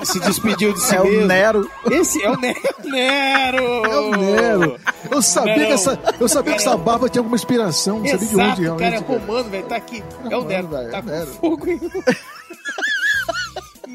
[0.05, 1.25] se, se despediu de si É o mesmo.
[1.27, 1.71] Nero.
[1.91, 2.59] Esse é o Nero.
[2.85, 3.85] Nero!
[3.85, 4.79] É o Nero.
[5.11, 5.65] Eu sabia, Não.
[5.67, 7.99] que essa, eu sabia que essa barba tinha alguma inspiração.
[7.99, 8.83] Não sabia de Exato, onde o realmente.
[8.91, 9.65] cara é romano, velho.
[9.65, 10.03] Tá aqui.
[10.29, 10.67] É o Nero.
[10.67, 11.27] Tá é o com Nero.
[11.27, 11.65] fogo.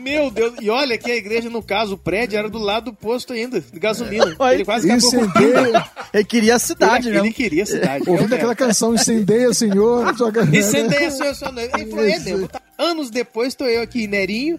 [0.00, 0.54] Meu Deus.
[0.60, 3.60] E olha que a igreja, no caso, o prédio era do lado do posto ainda,
[3.60, 4.34] de gasolina.
[4.38, 7.34] Olha, Ele quase acabou com Incendeia, Ele queria a cidade ele, ele mesmo.
[7.34, 8.08] queria a cidade.
[8.08, 10.16] é ouvindo aquela canção Incendeia, Senhor.
[10.16, 10.32] sua.
[10.52, 11.76] Incendeia seu noivo.
[11.78, 12.48] Ele falou, é, Nero.
[12.48, 14.58] Tá- Anos depois, tô eu aqui, Nerinho.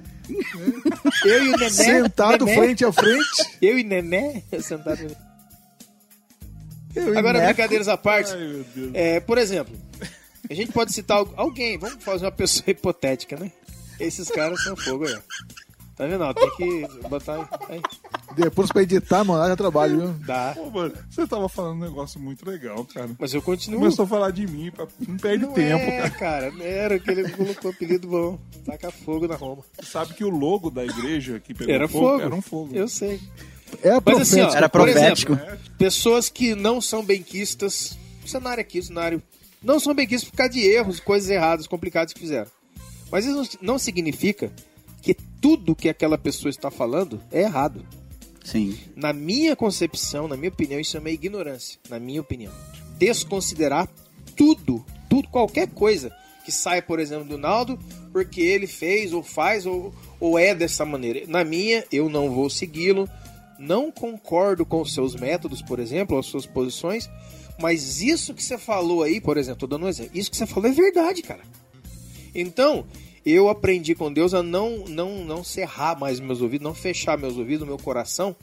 [1.26, 1.70] Eu e o Nené.
[1.72, 3.58] Sentado Nené, frente a frente.
[3.62, 4.44] Eu e Nené.
[4.62, 5.08] Sentado.
[6.96, 8.32] Eu Agora, brincadeiras à parte.
[8.34, 8.92] Ai, meu Deus.
[8.94, 9.74] É, por exemplo,
[10.50, 13.52] A gente pode citar al- alguém, vamos fazer uma pessoa hipotética, né?
[14.02, 15.14] Esses caras são fogo aí.
[15.16, 15.20] ó.
[15.96, 16.24] Tá vendo?
[16.24, 16.34] ó?
[16.34, 17.82] Tem que botar aí.
[18.36, 20.08] Depois pra editar, mano, já trabalho, viu?
[20.26, 20.54] Dá.
[20.56, 23.10] Pô, mano, você tava falando um negócio muito legal, cara.
[23.20, 23.80] Mas eu continuo.
[23.82, 24.88] Começou a falar de mim, pra...
[25.06, 26.50] não perde Não tempo, é, cara.
[26.52, 26.64] cara.
[26.64, 28.40] Era que ele colocou apelido bom.
[28.66, 29.64] Taca fogo na Roma.
[29.84, 32.22] Sabe que o logo da igreja que pegou Era fogo, fogo.
[32.22, 32.74] era um fogo.
[32.76, 33.20] Eu sei.
[33.84, 34.54] É Mas assim, ó.
[34.56, 35.34] Era profético.
[35.34, 39.22] exemplo, pessoas que não são benquistas, cenário aqui, cenário,
[39.62, 42.50] não são benquistas por causa de erros, coisas erradas, complicadas que fizeram.
[43.12, 44.52] Mas isso não significa
[45.02, 47.86] que tudo que aquela pessoa está falando é errado.
[48.44, 48.78] Sim.
[48.96, 51.80] Na minha concepção, na minha opinião, isso é uma ignorância.
[51.90, 52.54] Na minha opinião.
[52.98, 53.90] Desconsiderar
[54.36, 56.12] tudo, tudo, qualquer coisa
[56.44, 57.78] que saia, por exemplo, do Naldo,
[58.12, 61.26] porque ele fez, ou faz, ou, ou é dessa maneira.
[61.28, 63.08] Na minha, eu não vou segui-lo.
[63.60, 67.08] Não concordo com os seus métodos, por exemplo, as suas posições.
[67.60, 70.18] Mas isso que você falou aí, por exemplo, tô dando um exemplo.
[70.18, 71.42] Isso que você falou é verdade, cara.
[72.34, 72.86] Então,
[73.26, 77.38] eu aprendi com Deus a não, não, não cerrar mais meus ouvidos, não fechar meus
[77.38, 78.36] ouvidos, meu coração,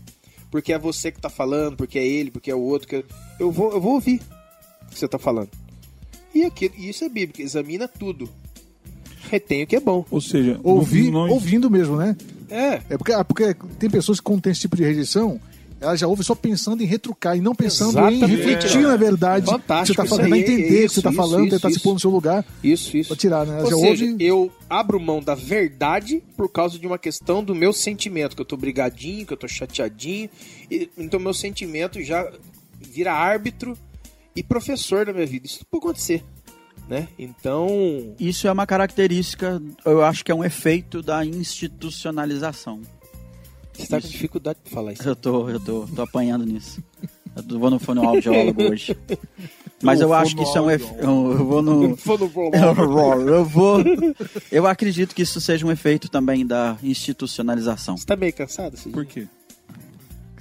[0.50, 2.88] porque é você que tá falando, porque é ele, porque é o outro.
[2.88, 3.04] Que
[3.38, 4.20] eu, vou, eu vou ouvir
[4.82, 5.48] o que você tá falando.
[6.34, 8.28] E aquilo, e isso é bíblico, examina tudo.
[9.30, 10.04] Retém o que é bom.
[10.10, 12.16] Ou seja, Ouvir, não- ouvindo mesmo, né?
[12.50, 15.38] É, É porque, ah, porque tem pessoas que tem esse tipo de rejeição,
[15.80, 18.26] ela já ouve só pensando em retrucar e não pensando em Exatamente.
[18.26, 19.46] refletir na verdade.
[19.46, 21.68] Fantástico Você tá isso falando, aí, entender o que você tá isso, falando, isso, tentar
[21.68, 21.82] se isso.
[21.84, 23.08] pôr no seu lugar isso, isso.
[23.08, 23.54] pra tirar, né?
[23.60, 24.24] Ela Ou já seja, ouve.
[24.24, 28.46] eu abro mão da verdade por causa de uma questão do meu sentimento, que eu
[28.46, 30.28] tô brigadinho, que eu tô chateadinho.
[30.70, 32.28] e- então meu sentimento já
[32.80, 33.76] vira árbitro
[34.34, 35.46] e professor da minha vida.
[35.46, 36.24] Isso pode acontecer,
[36.88, 37.08] né?
[37.18, 42.80] Então, Isso é uma característica, eu acho que é um efeito da institucionalização.
[43.78, 45.08] Você tá com dificuldade de falar isso.
[45.08, 46.82] Eu tô, eu tô, tô apanhando nisso.
[47.36, 48.96] Eu vou no fonoaudiólogo hoje.
[49.80, 51.00] Mas eu acho que isso é um efeito.
[51.00, 51.96] Eu vou no.
[53.28, 53.78] Eu vou.
[54.50, 57.96] Eu acredito que isso seja um efeito também da institucionalização.
[57.96, 58.76] Você tá meio cansado?
[58.76, 58.92] Cid?
[58.92, 59.28] Por quê?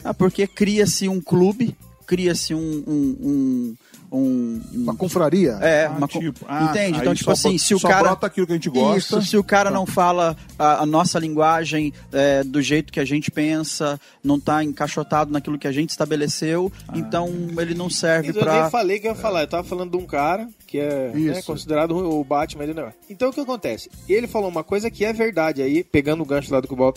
[0.03, 1.75] Ah, porque cria-se um clube,
[2.07, 2.83] cria-se um.
[2.87, 3.75] um, um,
[4.11, 5.57] um- Uma confraria.
[5.61, 6.99] é, Ah, uma tipo, ah, Entende?
[6.99, 8.03] Então, tipo só assim, se o só cara.
[8.03, 8.97] brota aquilo que a gente gosta.
[8.97, 13.05] Isso, se o cara não fala a, a nossa linguagem é, do jeito que a
[13.05, 16.93] gente pensa, não tá encaixotado naquilo que a gente estabeleceu, Ah.
[16.97, 19.41] então ele não serve Então, eu nem falei que eu ia falar.
[19.41, 21.45] Eu tava falando de um cara que é né, Isso.
[21.45, 22.97] considerado o Batman do negócio.
[23.09, 23.89] Então o que acontece?
[24.07, 25.61] Ele falou uma coisa que é verdade.
[25.61, 26.93] Aí, pegando o gancho lá do que o Bal,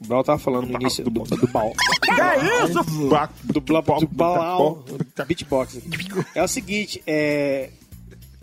[0.00, 1.72] o Bal tava falando no início do, do Bal.
[3.10, 4.84] Ba- Do, bla, do Baal,
[5.26, 5.80] beatbox.
[6.34, 7.70] É o seguinte, é,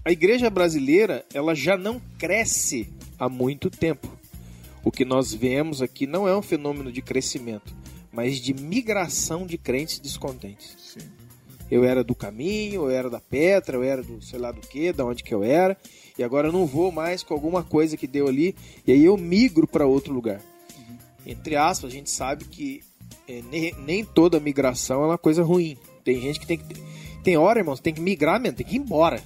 [0.06, 2.88] a igreja brasileira ela já não cresce
[3.20, 4.08] há muito tempo.
[4.84, 7.74] O que nós vemos aqui não é um fenômeno de crescimento,
[8.12, 10.98] mas de migração de crentes descontentes.
[11.70, 14.92] Eu era do caminho, eu era da Petra, eu era do sei lá do que,
[14.92, 15.78] da onde que eu era,
[16.18, 19.16] e agora eu não vou mais com alguma coisa que deu ali, e aí eu
[19.16, 20.42] migro para outro lugar.
[21.26, 22.82] Entre aspas, a gente sabe que
[23.28, 25.78] é, ne- nem toda migração é uma coisa ruim.
[26.04, 26.66] Tem gente que tem que.
[27.24, 29.22] Tem hora, irmãos, tem que migrar mesmo, tem que ir embora.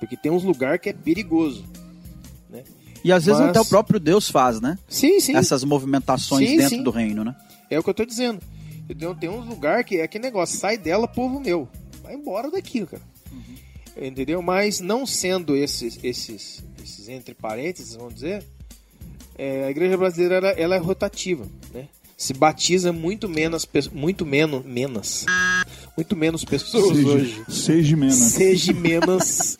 [0.00, 1.64] Porque tem uns lugares que é perigoso.
[3.04, 4.76] E às vezes Mas- até o próprio Deus faz, né?
[4.88, 5.36] Sim, sim.
[5.36, 6.82] Essas movimentações Sim, dentro sim.
[6.82, 7.36] do reino, né?
[7.70, 8.40] É o que eu tô dizendo.
[8.88, 11.68] Tem, tem uns lugares que é aquele negócio, sai dela, povo meu.
[12.02, 13.02] Vai embora daqui, cara.
[13.96, 14.42] Entendeu?
[14.42, 18.44] Mas não sendo esses, esses, esses entre parênteses, vamos dizer,
[19.38, 21.86] é, a igreja brasileira ela, ela é rotativa, né?
[22.16, 25.24] Se batiza muito menos, muito menos, menos,
[25.96, 27.44] muito menos pessoas hoje.
[27.48, 28.14] Seja, seja menos.
[28.16, 29.58] Seja menos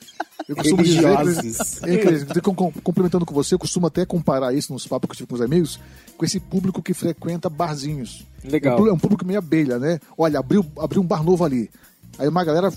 [0.49, 4.87] Eu costumo dizer, eu tenho com- complementando com você, eu costumo até comparar isso nos
[4.87, 5.81] papos que eu tive com os amigos,
[6.17, 8.25] com esse público que frequenta barzinhos.
[8.45, 8.87] Legal.
[8.87, 9.99] É um público meio abelha, né?
[10.17, 11.69] Olha, abriu, abriu um bar novo ali.
[12.19, 12.73] Aí uma galera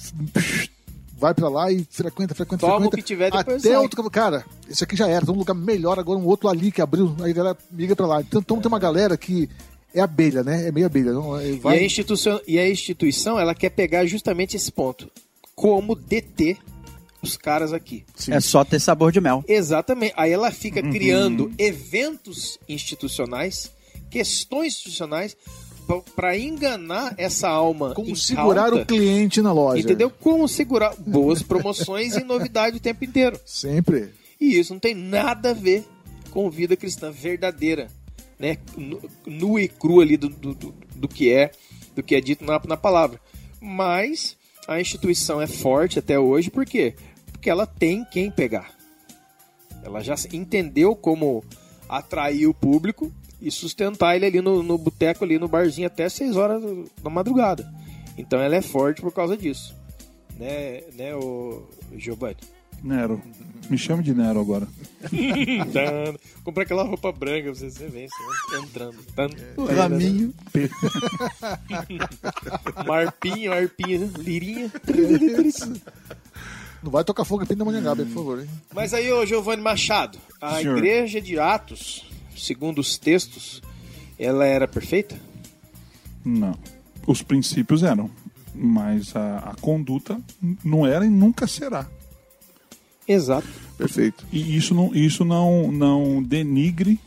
[1.18, 2.98] vai pra lá e frequenta, frequenta, Toma o frequenta.
[2.98, 3.78] que tiver, depois até sai.
[3.78, 6.82] outro cara, esse aqui já era, tem um lugar melhor agora, um outro ali que
[6.82, 8.22] abriu, aí a galera migra pra lá.
[8.22, 9.50] Então, então tem uma galera que
[9.94, 10.68] é abelha, né?
[10.68, 11.12] É meio abelha.
[11.12, 11.80] Não, é- E, vai...
[11.80, 15.10] a instituição, e a instituição, ela quer pegar justamente esse ponto.
[15.56, 16.58] Como deter
[17.22, 18.06] os caras aqui.
[18.16, 18.34] Sim.
[18.34, 19.44] É só ter sabor de mel.
[19.48, 20.14] Exatamente.
[20.16, 23.72] Aí ela fica criando eventos institucionais,
[24.10, 25.36] questões institucionais,
[26.16, 27.94] para enganar essa alma.
[27.96, 29.82] Como incauta, segurar o cliente na loja.
[29.82, 30.10] Entendeu?
[30.10, 33.40] Como segurar boas promoções e novidade o tempo inteiro.
[33.46, 34.10] Sempre.
[34.40, 35.84] E isso não tem nada a ver
[36.30, 37.88] com vida cristã verdadeira,
[38.40, 38.58] né?
[39.26, 41.52] Nu- e crua ali do, do, do, do que é,
[41.94, 43.20] do que é dito na, na palavra.
[43.60, 44.38] Mas
[44.68, 46.96] a instituição é forte até hoje, por quê?
[47.32, 48.74] Porque ela tem quem pegar.
[49.84, 51.44] Ela já entendeu como
[51.88, 53.12] atrair o público
[53.42, 56.62] e sustentar ele ali no, no boteco, ali no barzinho até 6 horas
[57.02, 57.70] da madrugada.
[58.18, 59.76] Então ela é forte por causa disso.
[60.38, 61.68] Né, né o
[61.98, 62.38] Giovanni?
[62.84, 63.22] Nero.
[63.70, 64.68] Me chame de Nero agora.
[66.44, 68.98] Comprar aquela roupa branca pra você, você vem assim, entrando.
[69.76, 70.34] Raminho.
[72.84, 74.12] Uma arpinha, uma arpinha, né?
[74.18, 74.72] lirinha.
[76.82, 78.40] Não vai tocar fogo em Pindamonhangaba, por favor.
[78.40, 78.50] Hein?
[78.74, 80.78] Mas aí, ô Giovanni Machado, a Senhor.
[80.78, 83.62] igreja de Atos, segundo os textos,
[84.18, 85.16] ela era perfeita?
[86.26, 86.58] Não.
[87.06, 88.10] Os princípios eram.
[88.56, 90.20] Mas a, a conduta
[90.64, 91.88] não era e nunca será.
[93.12, 93.48] Exato.
[93.78, 94.26] Perfeito.
[94.32, 97.00] E isso não, isso não, não denigre,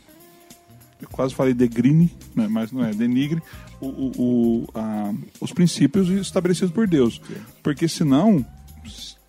[1.01, 3.41] eu quase falei degrine, né, mas não é, denigre
[3.79, 7.21] o, o- o- a- os princípios estabelecidos por Deus.
[7.61, 8.45] Porque senão,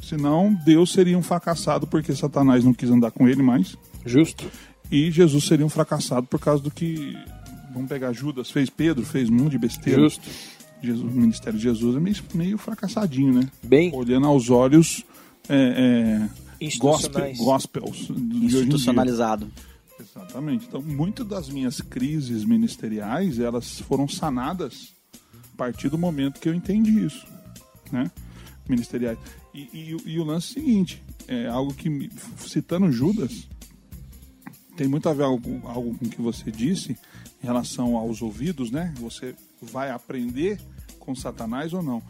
[0.01, 4.45] senão Deus seria um fracassado porque Satanás não quis andar com ele mais Justo.
[4.91, 7.17] e Jesus seria um fracassado por causa do que,
[7.73, 10.01] vamos pegar Judas, fez Pedro, fez um monte de besteira.
[10.01, 10.29] Justo.
[10.83, 13.49] Jesus, o ministério de Jesus é meio, meio fracassadinho, né?
[13.63, 15.03] Bem Olhando aos olhos
[15.49, 16.44] é, é,
[16.79, 17.39] gospel, institucionais.
[17.39, 18.47] gospels em dia.
[18.47, 19.51] Institucionalizado.
[20.01, 20.67] Exatamente.
[20.67, 24.93] Então, muitas das minhas crises ministeriais, elas foram sanadas
[25.53, 27.25] a partir do momento que eu entendi isso,
[27.93, 28.11] né?
[28.69, 29.19] Ministeriais.
[29.55, 33.47] E, e o- e o lance é o seguinte, é algo que, citando Judas,
[34.77, 36.93] tem muito a ver algo, algo com o que você disse
[37.43, 38.93] em relação aos ouvidos, né?
[38.99, 40.61] Você vai aprender
[40.99, 42.03] com Satanás ou não.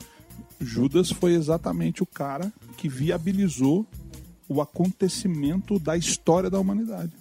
[0.61, 3.87] Judas foi exatamente o cara que viabilizou
[4.49, 7.13] o acontecimento da história da humanidade.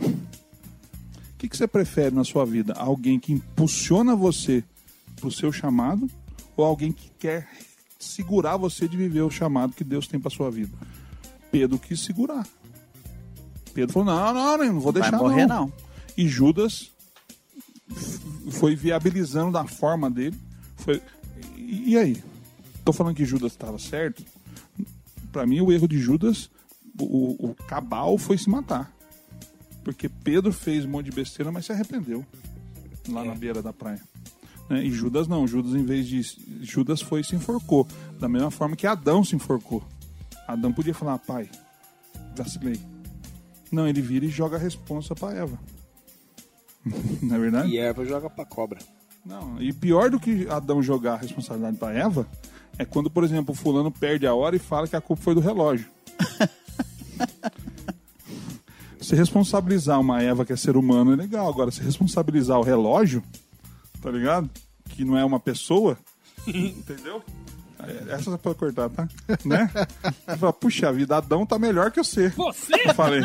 [0.00, 2.72] O que, que você prefere na sua vida?
[2.74, 4.64] Alguém que impulsiona você
[5.16, 6.08] para o seu chamado
[6.56, 7.48] ou alguém que quer
[7.98, 10.76] segurar você de viver o chamado que Deus tem para sua vida?
[11.50, 12.46] Pedro quis segurar.
[13.74, 15.72] Pedro falou: não, não, não vou Vai deixar morrer, não.
[16.16, 16.90] E Judas
[18.52, 20.38] foi viabilizando da forma dele.
[20.76, 21.02] Foi...
[21.56, 22.22] E e aí?
[22.84, 24.24] Tô falando que Judas estava certo?
[25.34, 26.48] Para mim, o erro de Judas,
[26.96, 28.94] o, o cabal foi se matar.
[29.82, 32.24] Porque Pedro fez um monte de besteira, mas se arrependeu
[33.08, 34.00] lá na beira da praia.
[34.70, 34.84] Né?
[34.84, 35.44] E Judas não.
[35.44, 36.22] Judas, em vez de.
[36.64, 37.84] Judas foi e se enforcou.
[38.20, 39.82] Da mesma forma que Adão se enforcou.
[40.46, 41.50] Adão podia falar, pai,
[42.36, 42.80] vacilei.
[43.72, 45.58] Não, ele vira e joga a responsa pra Eva.
[47.20, 47.70] Não é verdade?
[47.70, 48.78] E Eva joga pra cobra.
[49.26, 52.24] Não, e pior do que Adão jogar a responsabilidade pra Eva
[52.78, 55.34] é quando, por exemplo, o fulano perde a hora e fala que a culpa foi
[55.34, 55.86] do relógio.
[59.00, 61.48] se responsabilizar uma Eva que é ser humano é legal.
[61.48, 63.22] Agora, se responsabilizar o relógio,
[64.00, 64.50] tá ligado?
[64.90, 65.96] Que não é uma pessoa,
[66.46, 67.22] entendeu?
[68.08, 69.08] Essa você pode cortar, tá?
[69.44, 69.70] Né?
[70.26, 72.28] Você fala, Puxa vida, Adão tá melhor que você.
[72.30, 72.72] Você?
[72.84, 73.20] Eu falei.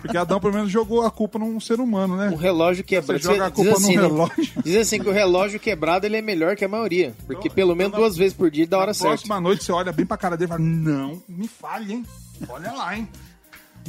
[0.00, 2.30] Porque Adão pelo menos jogou a culpa num ser humano, né?
[2.30, 3.22] Um relógio quebrado.
[3.22, 4.08] Você joga a culpa assim, no né?
[4.08, 4.62] relógio.
[4.64, 7.14] Diz assim que o relógio quebrado ele é melhor que a maioria.
[7.26, 9.08] Porque pelo menos duas vezes por dia dá hora Na certa.
[9.08, 12.06] próxima noite você olha bem pra cara dele e fala: Não, me falhe, hein?
[12.48, 13.08] Olha lá, hein?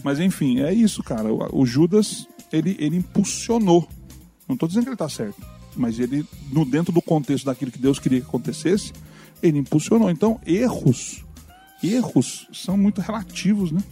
[0.03, 1.31] Mas enfim, é isso, cara.
[1.33, 3.87] O, o Judas, ele, ele impulsionou.
[4.47, 5.41] Não tô dizendo que ele tá certo.
[5.75, 8.93] Mas ele, no dentro do contexto daquilo que Deus queria que acontecesse,
[9.43, 10.09] ele impulsionou.
[10.09, 11.23] Então, erros,
[11.83, 13.83] erros são muito relativos, né?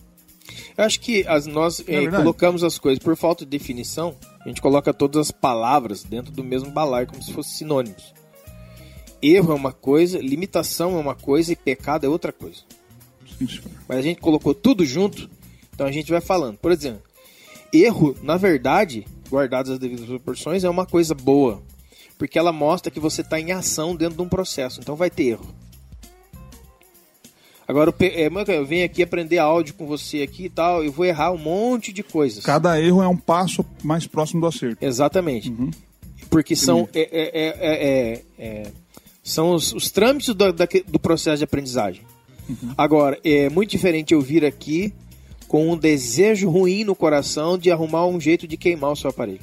[0.78, 2.24] Eu acho que as, nós eh, verdade?
[2.24, 4.16] colocamos as coisas por falta de definição.
[4.40, 8.14] A gente coloca todas as palavras dentro do mesmo balaio, como se fossem sinônimos.
[9.22, 12.62] Erro é uma coisa, limitação é uma coisa e pecado é outra coisa.
[13.38, 13.48] Sim.
[13.88, 15.30] Mas a gente colocou tudo junto,
[15.74, 16.58] então a gente vai falando.
[16.58, 17.02] Por exemplo,
[17.72, 21.62] erro, na verdade, guardadas as devidas proporções, é uma coisa boa.
[22.22, 25.24] Porque ela mostra que você está em ação dentro de um processo, então vai ter
[25.24, 25.48] erro.
[27.68, 31.32] Agora, é, eu venho aqui aprender áudio com você aqui e tal, eu vou errar
[31.32, 32.46] um monte de coisas.
[32.46, 34.86] Cada erro é um passo mais próximo do acerto.
[34.86, 35.52] Exatamente.
[36.30, 38.72] Porque são, é, é, é, é,
[39.24, 42.04] são os, os trâmites do, do processo de aprendizagem.
[42.78, 44.94] Agora, é muito diferente eu vir aqui
[45.48, 49.42] com um desejo ruim no coração de arrumar um jeito de queimar o seu aparelho.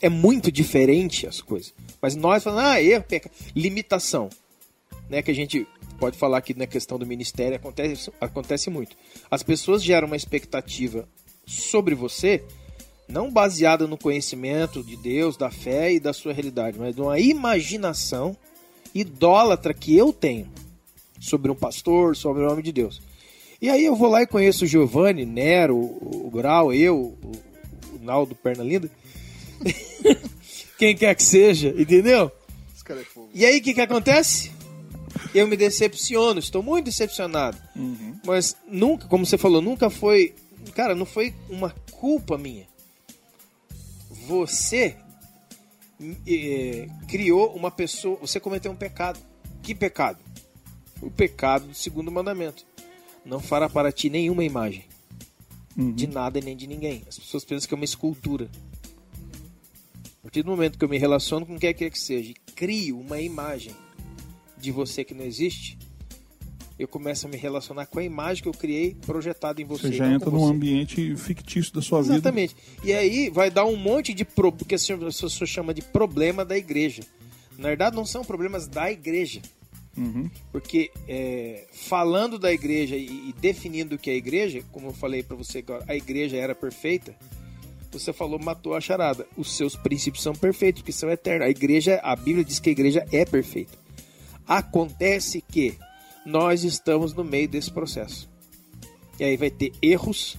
[0.00, 1.74] É muito diferente as coisas.
[2.00, 4.28] Mas nós falamos, ah, erro, peca, limitação.
[5.08, 5.66] Né, que a gente
[6.00, 8.96] pode falar que na questão do ministério acontece, acontece muito.
[9.30, 11.08] As pessoas geram uma expectativa
[11.46, 12.42] sobre você,
[13.08, 17.20] não baseada no conhecimento de Deus, da fé e da sua realidade, mas de uma
[17.20, 18.36] imaginação
[18.92, 20.48] idólatra que eu tenho
[21.20, 23.00] sobre um pastor, sobre o nome de Deus.
[23.60, 27.32] E aí eu vou lá e conheço o Giovanni, Nero, o Grau, eu, o,
[28.02, 28.90] Naldo Perna Linda.
[30.78, 32.26] Quem quer que seja, entendeu?
[32.26, 32.46] É.
[33.34, 34.52] E aí o que, que acontece?
[35.34, 37.58] Eu me decepciono, estou muito decepcionado.
[38.24, 40.34] Mas nunca, como você falou, nunca foi.
[40.74, 42.66] Cara, não foi uma culpa minha.
[44.26, 44.96] Você
[46.26, 48.18] eh, criou uma pessoa.
[48.20, 49.18] Você cometeu um pecado.
[49.62, 50.18] Que pecado?
[51.02, 52.64] O pecado do segundo mandamento.
[53.24, 54.84] não fará para ti nenhuma imagem.
[55.76, 55.92] Uhum.
[55.92, 57.02] De nada e nem de ninguém.
[57.08, 58.48] As pessoas pensam que é uma escultura.
[60.26, 62.98] A partir do momento que eu me relaciono com quem quer que seja e crio
[62.98, 63.72] uma imagem
[64.58, 65.78] de você que não existe,
[66.76, 69.86] eu começo a me relacionar com a imagem que eu criei projetada em você.
[69.86, 70.52] Você já entra num você.
[70.52, 72.14] ambiente fictício da sua vida.
[72.14, 72.56] Exatamente.
[72.82, 74.50] E aí vai dar um monte de pro...
[74.50, 77.04] que as pessoas chama de problema da igreja.
[77.56, 79.40] Na verdade, não são problemas da igreja.
[79.96, 80.28] Uhum.
[80.50, 84.92] Porque é, falando da igreja e, e definindo o que é a igreja, como eu
[84.92, 87.14] falei para você agora, a igreja era perfeita.
[87.98, 89.26] Você falou, matou a charada.
[89.36, 91.46] Os seus princípios são perfeitos, porque são eternos.
[91.46, 93.78] A igreja, a Bíblia diz que a igreja é perfeita.
[94.46, 95.76] Acontece que
[96.24, 98.28] nós estamos no meio desse processo.
[99.18, 100.36] E aí vai ter erros.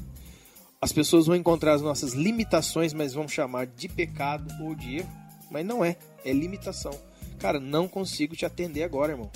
[0.81, 5.09] As pessoas vão encontrar as nossas limitações, mas vão chamar de pecado ou de erro.
[5.49, 6.97] Mas não é, é limitação.
[7.39, 9.31] Cara, não consigo te atender agora, irmão.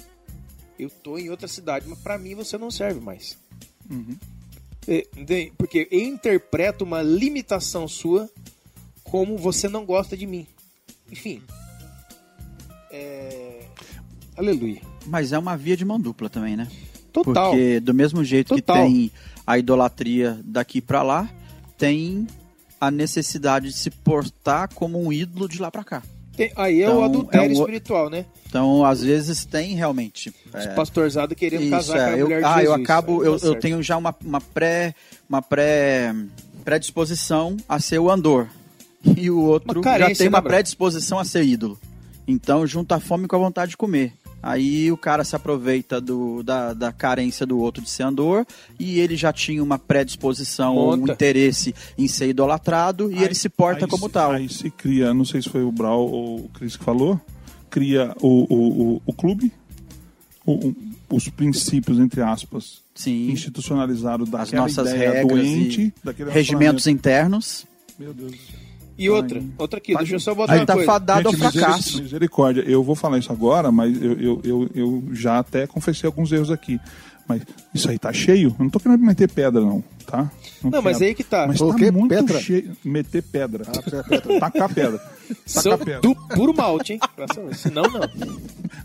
[0.77, 3.37] Eu tô em outra cidade, mas para mim você não serve mais.
[3.89, 4.40] Entende?
[5.57, 8.29] Porque eu interpreto uma limitação sua
[9.03, 10.47] como você não gosta de mim.
[11.11, 11.41] Enfim.
[12.89, 13.65] É...
[14.35, 14.81] Aleluia.
[15.05, 16.67] Mas é uma via de mão dupla também, né?
[17.11, 17.51] Total.
[17.51, 18.77] Porque do mesmo jeito Total.
[18.77, 19.11] que tem
[19.45, 21.29] a idolatria daqui pra lá,
[21.77, 22.27] tem
[22.79, 26.01] a necessidade de se portar como um ídolo de lá pra cá.
[26.35, 28.25] Tem- aí é Então, o adultério é o- espiritual, né?
[28.47, 30.33] Então, às vezes tem realmente.
[30.53, 32.13] Os é, pastorzada querendo Isso, casar com a é.
[32.21, 32.81] eu, mulher de ah, eu Jesus.
[32.81, 33.61] acabo, Aí eu, tá eu certo.
[33.61, 34.93] tenho já uma, uma pré,
[35.29, 36.13] uma pré,
[36.65, 38.47] predisposição a ser o andor
[39.17, 40.53] e o outro já tem né, uma Bruno?
[40.53, 41.79] predisposição a ser ídolo.
[42.27, 44.13] Então junta a fome com a vontade de comer.
[44.43, 48.45] Aí o cara se aproveita do, da, da carência do outro de ser andor
[48.79, 53.49] e ele já tinha uma predisposição ou um interesse em ser idolatrado e ele se
[53.49, 54.31] porta Aí como se- tal.
[54.31, 57.21] Aí se cria, não sei se foi o Brau ou o Cris que falou,
[57.69, 59.51] cria o, o, o, o clube,
[60.45, 60.75] o- o-
[61.15, 67.65] os princípios, entre aspas, Sim, institucionalizados as daquela nossas regras doente, e regimentos internos.
[67.99, 68.70] Meu Deus do céu.
[69.03, 70.85] E outra, outra aqui, deixa eu só botar Aí uma tá coisa.
[70.91, 72.01] fadado ao Gente, miseri- fracasso.
[72.03, 76.31] Misericórdia, eu vou falar isso agora, mas eu, eu, eu, eu já até confessei alguns
[76.31, 76.79] erros aqui.
[77.27, 77.43] Mas
[77.73, 78.49] isso aí tá cheio?
[78.59, 80.29] Eu não tô querendo meter pedra, não, tá?
[80.63, 81.09] Não, mas quero.
[81.09, 81.47] aí que tá.
[81.47, 81.89] Mas O tá quê?
[81.91, 82.39] muito Pedra?
[82.41, 82.75] cheio.
[82.83, 83.63] Meter pedra.
[83.67, 84.39] Ah, pe- pedra.
[84.39, 84.97] Tacar pedra.
[85.53, 86.01] Tacar pedra.
[86.01, 86.99] do puro malte, hein?
[87.15, 87.57] Graças a Deus.
[87.57, 88.01] Senão, não.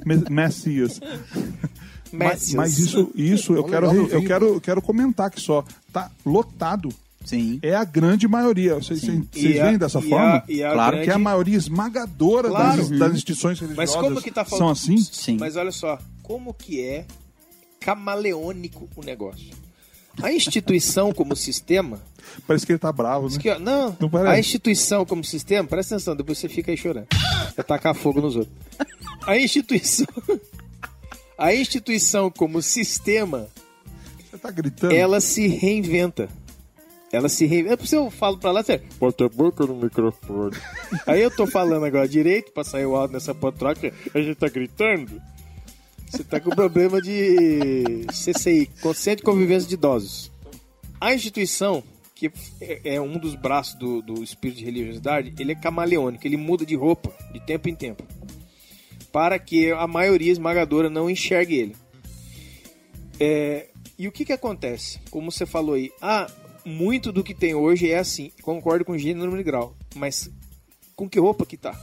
[0.04, 1.00] Me- Messias.
[2.12, 2.54] Mas, Messias.
[2.54, 5.64] mas isso, isso eu, quero, eu, quero, eu quero comentar aqui só.
[5.92, 6.88] Tá lotado.
[7.26, 7.58] Sim.
[7.62, 8.74] É a grande maioria.
[8.76, 10.36] Vocês, veem dessa e forma?
[10.36, 12.76] a- e a Claro grande- Que é a maioria esmagadora Claro.
[12.88, 14.72] das, das instituições religiosas Mas como que tá são falando?
[14.72, 14.96] assim?
[14.98, 15.36] Sim.
[15.38, 17.04] Mas olha só, como que é
[17.80, 19.50] camaleônico o negócio?
[20.22, 22.00] A instituição como sistema,
[22.46, 23.38] Parece que ele tá bravo, né?
[23.38, 24.34] que, não, Não parece?
[24.34, 27.06] a instituição como sistema, presta atenção, depois você fica aí chorando.
[27.54, 28.54] Vai tacar fogo nos outros.
[29.26, 30.06] A instituição,
[31.38, 33.46] a instituição como sistema,
[34.30, 34.94] Você tá gritando?
[34.94, 36.28] ela se reinventa.
[37.16, 37.74] Ela se reinventa.
[37.74, 40.54] É por isso eu falo pra lá, você bota a boca no microfone.
[41.06, 44.48] Aí eu tô falando agora direito pra sair o áudio nessa potroca, a gente tá
[44.48, 45.20] gritando.
[46.10, 50.30] Você tá com problema de CCI, Consciente de Convivência de Idosos.
[51.00, 51.82] A instituição,
[52.14, 56.36] que é é um dos braços do, do espírito de religiosidade, ele é camaleônico, ele
[56.36, 58.04] muda de roupa de tempo em tempo.
[59.10, 61.76] Para que a maioria esmagadora não enxergue ele.
[63.18, 65.00] É, e o que que acontece?
[65.10, 66.30] Como você falou aí, ah,
[66.66, 68.32] muito do que tem hoje é assim.
[68.42, 69.76] Concordo com gênero, número e grau.
[69.94, 70.28] Mas
[70.96, 71.78] com que roupa que tá?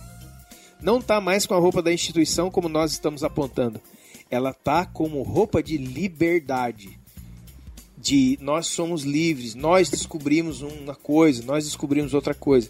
[0.82, 3.80] Não tá mais com a roupa da instituição como nós estamos apontando.
[4.30, 7.00] Ela tá como roupa de liberdade.
[7.98, 12.70] De nós somos livres, nós descobrimos uma coisa, nós descobrimos outra coisa.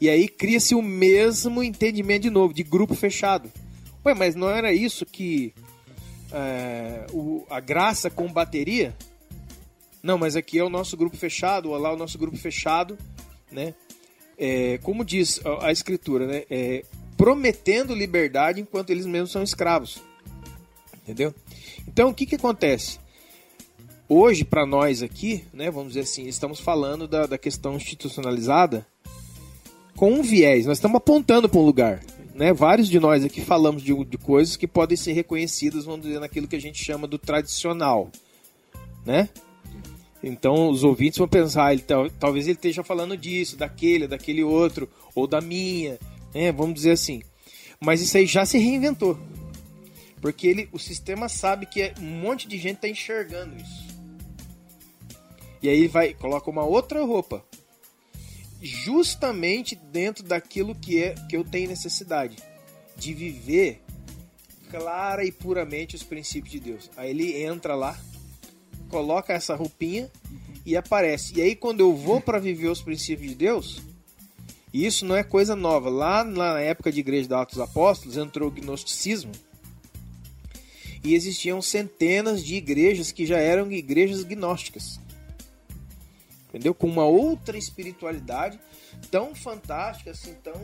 [0.00, 3.52] E aí cria-se o mesmo entendimento de novo, de grupo fechado.
[4.04, 5.52] Ué, mas não era isso que
[6.32, 8.96] é, o- a graça combateria?
[10.02, 12.98] Não, mas aqui é o nosso grupo fechado, ou lá é o nosso grupo fechado,
[13.50, 13.74] né?
[14.36, 16.44] É, como diz a, a escritura, né?
[16.50, 16.84] É,
[17.16, 20.02] prometendo liberdade enquanto eles mesmos são escravos.
[21.02, 21.34] Entendeu?
[21.86, 22.98] Então, o que que acontece?
[24.08, 28.86] Hoje, para nós aqui, né, vamos dizer assim, estamos falando da, da questão institucionalizada
[29.96, 30.66] com um viés.
[30.66, 32.02] Nós estamos apontando para um lugar.
[32.34, 32.52] Né?
[32.52, 36.48] Vários de nós aqui falamos de, de coisas que podem ser reconhecidas, vamos dizer, naquilo
[36.48, 38.10] que a gente chama do tradicional.
[39.04, 39.28] Né?
[40.22, 44.88] Então os ouvintes vão pensar, ele, tal- talvez ele esteja falando disso, daquele, daquele outro,
[45.14, 45.98] ou da minha,
[46.34, 46.52] né?
[46.52, 47.22] vamos dizer assim.
[47.80, 49.18] Mas isso aí já se reinventou.
[50.20, 53.90] Porque ele, o sistema sabe que é- um monte de gente está enxergando isso.
[55.60, 57.44] E aí vai, coloca uma outra roupa.
[58.60, 62.36] Justamente dentro daquilo que é que eu tenho necessidade.
[62.96, 63.82] De viver
[64.70, 66.90] clara e puramente os princípios de Deus.
[66.96, 67.98] Aí ele entra lá
[68.92, 70.10] coloca essa roupinha
[70.66, 71.32] e aparece.
[71.34, 73.82] E aí quando eu vou para viver os princípios de Deus,
[74.72, 75.88] isso não é coisa nova.
[75.88, 79.32] Lá na época de Igreja dos Atos Apóstolos entrou o gnosticismo.
[81.02, 85.00] E existiam centenas de igrejas que já eram igrejas gnósticas.
[86.48, 86.74] Entendeu?
[86.74, 88.60] Com uma outra espiritualidade
[89.10, 90.60] tão fantástica, assim, tão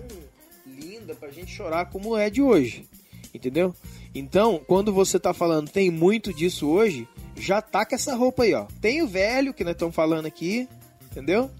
[0.67, 2.87] linda pra gente chorar como é de hoje.
[3.33, 3.75] Entendeu?
[4.15, 7.07] Então, quando você tá falando tem muito disso hoje,
[7.37, 8.67] já tá com essa roupa aí, ó.
[8.81, 10.69] Tem o velho que nós estamos falando aqui,
[11.11, 11.51] entendeu?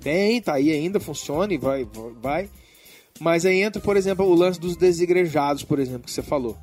[0.00, 1.86] Tem, tá aí ainda, funciona e vai,
[2.20, 2.48] vai.
[3.18, 6.56] Mas aí entra, por exemplo, o lance dos desigrejados, por exemplo, que você falou.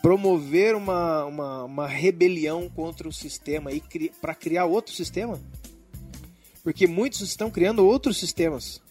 [0.00, 5.40] Promover uma, uma, uma rebelião contra o sistema e cri, para criar outro sistema.
[6.62, 8.81] Porque muitos estão criando outros sistemas.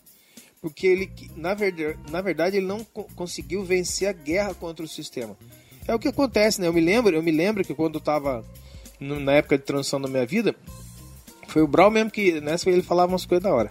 [0.62, 4.88] Porque ele, na verdade, na verdade ele não co conseguiu vencer a guerra contra o
[4.88, 5.36] sistema.
[5.88, 6.68] É o que acontece, né?
[6.68, 8.46] Eu me lembro, eu me lembro que quando eu estava
[9.00, 10.56] na época de transição da minha vida,
[11.48, 13.70] foi o Brau mesmo que nessa ele falava umas coisas da hora.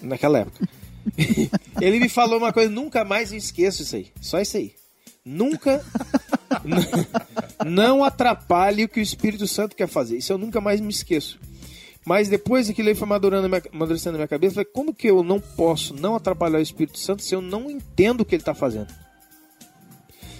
[0.00, 0.66] Naquela época.
[1.80, 4.10] ele me falou uma coisa, nunca mais eu esqueço isso aí.
[4.20, 4.74] Só isso aí.
[5.24, 5.84] Nunca.
[7.66, 10.16] não atrapalhe o que o Espírito Santo quer fazer.
[10.16, 11.38] Isso eu nunca mais me esqueço.
[12.04, 15.38] Mas depois aquilo aí foi madurando, amadurecendo na minha cabeça, falei, como que eu não
[15.38, 18.88] posso não atrapalhar o Espírito Santo se eu não entendo o que ele está fazendo?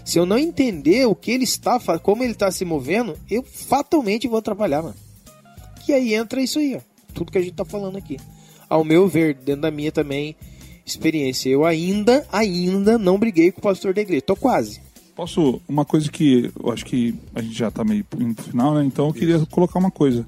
[0.04, 3.44] Se eu não entender o que ele está fazendo, como ele está se movendo, eu
[3.44, 4.96] fatalmente vou atrapalhar, mano.
[5.88, 6.80] E aí entra isso aí, ó.
[7.14, 8.18] Tudo que a gente está falando aqui.
[8.68, 10.34] Ao meu ver, dentro da minha também
[10.84, 14.22] experiência, eu ainda, ainda não briguei com o pastor da igreja.
[14.22, 14.80] Tô quase.
[15.14, 18.84] Posso, uma coisa que eu acho que a gente já está meio no final, né?
[18.84, 20.26] Então eu queria colocar uma coisa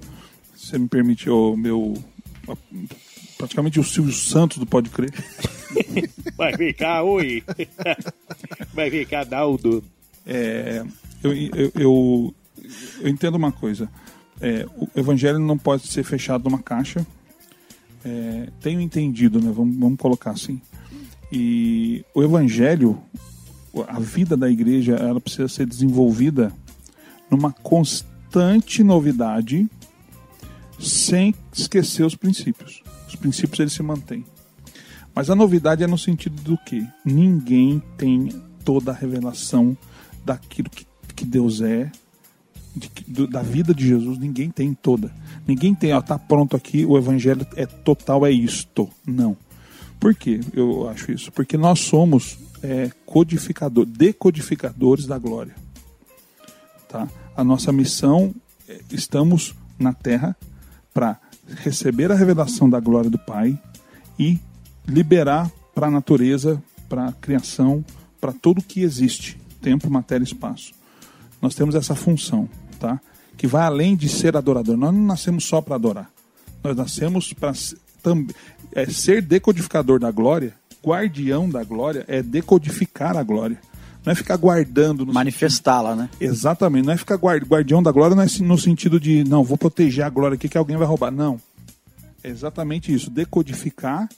[0.54, 1.94] você me permite, o meu.
[3.36, 5.12] Praticamente o Silvio Santos do Pode Crer.
[6.36, 7.42] Vai ficar, oi!
[8.72, 9.82] Vai ficar, Daldo.
[10.26, 10.84] É,
[11.22, 12.34] eu, eu, eu,
[13.00, 13.90] eu, entendo uma coisa.
[14.40, 17.06] É, o evangelho não pode ser fechado numa caixa.
[18.04, 19.52] É, tenho entendido, né?
[19.54, 20.60] Vamos, vamos colocar assim.
[21.32, 23.00] E o evangelho,
[23.88, 26.52] a vida da igreja, ela precisa ser desenvolvida
[27.30, 29.68] numa constante novidade
[30.84, 32.82] sem esquecer os princípios.
[33.08, 34.24] Os princípios eles se mantêm.
[35.14, 38.28] Mas a novidade é no sentido do que ninguém tem
[38.64, 39.76] toda a revelação
[40.24, 41.90] daquilo que, que Deus é,
[42.74, 45.12] de, do, da vida de Jesus, ninguém tem toda.
[45.46, 48.88] Ninguém tem, ó, tá pronto aqui, o evangelho é total, é isto.
[49.06, 49.36] Não.
[50.00, 51.30] Por que eu acho isso?
[51.30, 55.54] Porque nós somos é, codificador, decodificadores da glória.
[56.88, 57.08] Tá?
[57.36, 58.34] A nossa missão,
[58.68, 60.36] é, estamos na terra
[60.94, 61.18] para
[61.56, 63.60] receber a revelação da glória do Pai
[64.18, 64.38] e
[64.86, 67.84] liberar para a natureza, para a criação,
[68.20, 70.72] para tudo que existe, tempo, matéria espaço.
[71.42, 73.00] Nós temos essa função, tá?
[73.36, 74.76] Que vai além de ser adorador.
[74.76, 76.10] Nós não nascemos só para adorar.
[76.62, 77.52] Nós nascemos para
[78.72, 83.58] é, ser decodificador da glória, guardião da glória, é decodificar a glória.
[84.04, 85.06] Não é ficar guardando.
[85.06, 86.10] Manifestá-la, né?
[86.20, 86.84] Exatamente.
[86.84, 90.34] Não é ficar guardião da glória é no sentido de, não, vou proteger a glória
[90.34, 91.10] aqui que alguém vai roubar.
[91.10, 91.40] Não.
[92.22, 93.10] É exatamente isso.
[93.10, 94.08] Decodificar.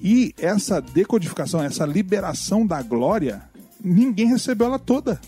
[0.00, 3.42] E essa decodificação, essa liberação da glória,
[3.82, 5.20] ninguém recebeu ela toda.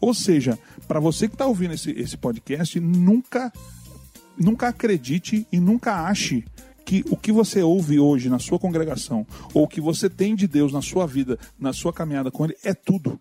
[0.00, 3.52] Ou seja, para você que está ouvindo esse, esse podcast, nunca,
[4.38, 6.44] nunca acredite e nunca ache
[6.88, 10.48] que o que você ouve hoje na sua congregação, ou o que você tem de
[10.48, 13.20] Deus na sua vida, na sua caminhada com Ele, é tudo.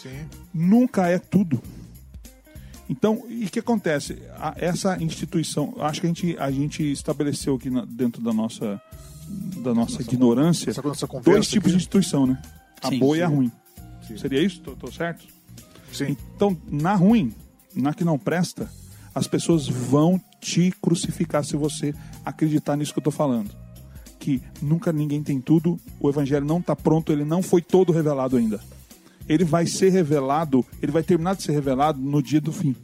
[0.00, 0.24] Sim.
[0.54, 1.60] Nunca é tudo.
[2.88, 4.22] Então, e o que acontece?
[4.36, 8.80] A, essa instituição, acho que a gente, a gente estabeleceu aqui na, dentro da nossa,
[9.64, 10.72] da nossa ignorância
[11.24, 11.76] dois tipos aqui.
[11.78, 12.40] de instituição, né?
[12.80, 13.20] A sim, boa sim.
[13.20, 13.52] e a ruim.
[14.06, 14.16] Sim.
[14.16, 14.60] Seria isso?
[14.60, 15.26] Tô certo?
[15.92, 16.16] Sim.
[16.36, 17.34] Então, na ruim,
[17.74, 18.70] na que não presta,
[19.16, 23.50] as pessoas vão te crucificar se você acreditar nisso que eu estou falando.
[24.20, 28.36] Que nunca ninguém tem tudo, o evangelho não está pronto, ele não foi todo revelado
[28.36, 28.60] ainda.
[29.26, 32.76] Ele vai ser revelado, ele vai terminar de ser revelado no dia do fim.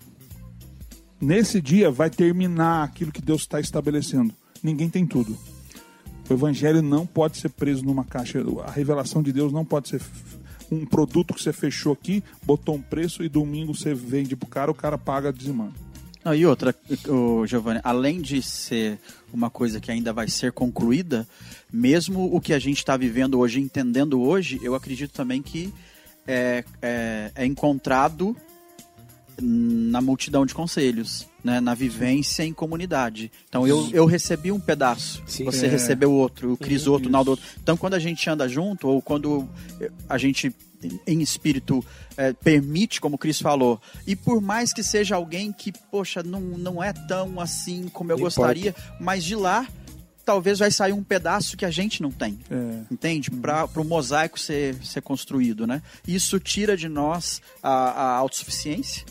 [1.21, 4.33] Nesse dia vai terminar aquilo que Deus está estabelecendo.
[4.63, 5.37] Ninguém tem tudo.
[6.31, 8.43] O evangelho não pode ser preso numa caixa.
[8.67, 10.01] A revelação de Deus não pode ser
[10.71, 14.71] um produto que você fechou aqui, botou um preço e domingo você vende pro cara,
[14.71, 15.82] o cara paga dizimando.
[16.25, 16.75] Não, e outra,
[17.09, 18.99] o Giovanni, além de ser
[19.33, 21.27] uma coisa que ainda vai ser concluída,
[21.73, 25.73] mesmo o que a gente está vivendo hoje, entendendo hoje, eu acredito também que
[26.27, 28.37] é, é, é encontrado
[29.41, 31.61] na multidão de conselhos, né?
[31.61, 33.31] na vivência em comunidade.
[33.49, 35.45] Então eu, eu recebi um pedaço, Sim.
[35.45, 35.69] você É.
[35.69, 37.13] recebeu outro, o Cris outro, o.
[37.13, 37.45] Naldo outro.
[37.63, 39.49] Então quando a gente anda junto, ou quando
[40.09, 40.55] a gente
[41.07, 41.85] em espírito
[42.17, 46.41] é, permite, como o Cris falou, e por mais que seja alguém que, poxa, não,
[46.41, 49.65] não é tão assim como eu Não gostaria, mas de lá
[50.25, 52.81] talvez vai sair um pedaço que a gente não tem É.
[52.93, 53.31] entende?
[53.31, 55.83] Para o mosaico ser, ser construído, né?
[56.07, 59.05] Isso tira de nós a, a autossuficiência,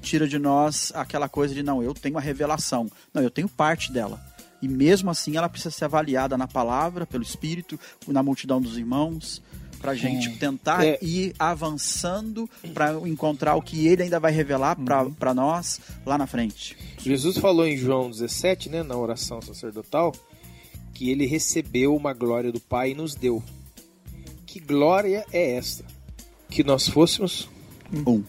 [0.00, 3.92] tira de nós aquela coisa de não, eu tenho a revelação, não, eu tenho parte
[3.92, 4.20] dela.
[4.60, 9.40] E mesmo assim ela precisa ser avaliada na palavra, pelo Espírito, na multidão dos irmãos,
[9.80, 10.98] para gente tentar É.
[11.00, 14.76] ir avançando para encontrar o que ele ainda vai revelar
[15.16, 16.76] para nós lá na frente.
[16.98, 20.12] Jesus falou em João 17, né, na oração sacerdotal,
[20.92, 23.40] que ele recebeu uma glória do Pai e nos deu.
[24.44, 25.84] Que glória é esta?
[26.50, 27.48] Que nós fôssemos
[28.04, 28.24] Um.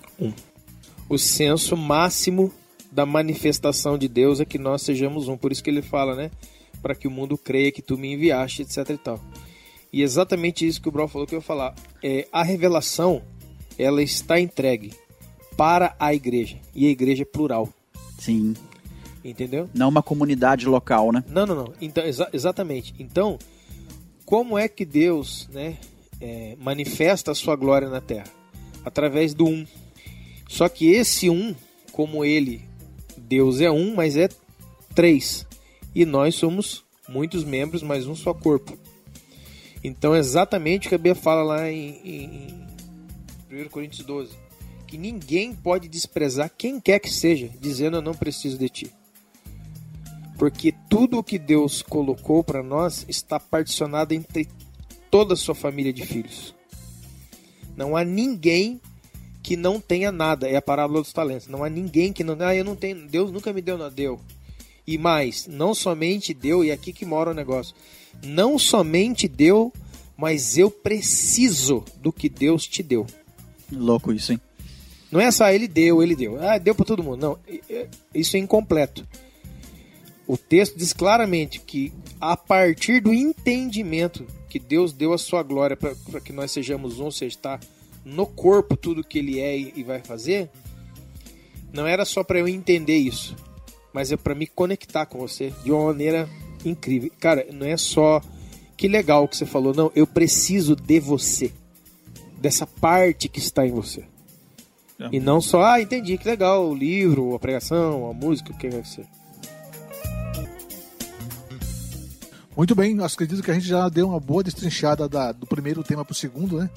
[1.10, 2.54] O senso máximo
[2.92, 5.36] da manifestação de Deus é que nós sejamos um.
[5.36, 6.32] Por isso que ele fala, né?
[6.82, 9.20] Para que o mundo creia que tu me enviaste, etc e tal.
[9.92, 11.74] E exatamente isso que o Brau falou que eu ia falar.
[12.02, 13.22] É, a revelação,
[13.78, 14.94] ela está entregue
[15.58, 16.58] para a igreja.
[16.74, 17.68] E a igreja é plural.
[18.20, 18.54] Sim.
[19.26, 19.70] Entendeu?
[19.74, 21.24] Não uma comunidade local, né?
[21.28, 21.74] Não, não, não.
[21.82, 22.94] Então, exa- exatamente.
[23.00, 23.38] Então,
[24.26, 25.78] como é que Deus né,
[26.22, 28.28] é, manifesta a sua glória na Terra?
[28.86, 29.66] Através do um.
[30.50, 31.56] Só que esse um,
[31.92, 32.68] como ele,
[33.16, 34.28] Deus é um, mas é
[34.96, 35.46] três.
[35.94, 38.76] E nós somos muitos membros, mas um só corpo.
[39.84, 44.36] Então, exatamente o que a Bia fala lá em, em 1 Coríntios 12.
[44.88, 48.92] Que ninguém pode desprezar quem quer que seja, dizendo eu não preciso de ti.
[50.36, 54.48] Porque tudo o que Deus colocou para nós está particionado entre
[55.12, 56.56] toda a sua família de filhos.
[57.78, 58.82] Não há ninguém
[59.42, 60.48] que não tenha nada.
[60.48, 61.48] É a parábola dos talentos.
[61.48, 62.38] Não há ninguém que não.
[62.40, 63.08] Ah, eu não tenho.
[63.08, 64.20] Deus nunca me deu, não deu.
[64.86, 67.76] E mais, não somente deu, e é aqui que mora o negócio.
[68.24, 69.72] Não somente deu,
[70.18, 73.06] mas eu preciso do que Deus te deu.
[73.72, 74.42] Louco isso, hein?
[75.12, 76.42] Não é só ele deu, ele deu.
[76.42, 77.22] Ah, deu para todo mundo.
[77.22, 77.40] Não,
[78.14, 79.08] isso é incompleto.
[80.28, 85.78] O texto diz claramente que a partir do entendimento que Deus deu a sua glória
[85.78, 87.60] para que nós sejamos um, ou seja, está
[88.10, 90.50] no corpo tudo que ele é e, vai fazer,
[91.72, 93.36] não era só para eu entender isso,
[93.94, 96.30] mas é para me conectar com você de uma maneira
[96.66, 97.12] incrível.
[97.20, 98.22] Cara, não é só
[98.76, 101.52] que legal que você falou, não, eu preciso de você,
[102.38, 104.04] dessa parte que está em você.
[105.00, 105.10] É.
[105.14, 108.70] E não só, ah, entendi, que legal, o livro, a pregação, a música, o que
[108.70, 109.06] vai ser.
[112.56, 116.04] Muito bem, acredito que a gente já deu uma boa destrinchada da- do primeiro tema
[116.04, 116.70] para o segundo, né?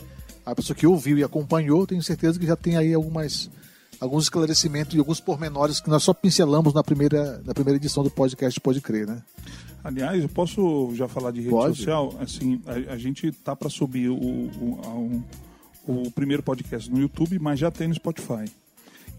[0.45, 3.49] A pessoa que ouviu e acompanhou, tenho certeza que já tem aí algumas,
[4.01, 8.11] alguns esclarecimentos e alguns pormenores que nós só pincelamos na primeira, na primeira edição do
[8.11, 9.23] podcast Pode Crer, né?
[9.85, 11.77] Aliás, eu posso já falar de rede Pode.
[11.77, 12.15] social?
[12.21, 15.23] Assim, a, a gente tá para subir o, o, a- um-
[15.87, 18.45] o primeiro podcast no YouTube, mas já tem no Spotify.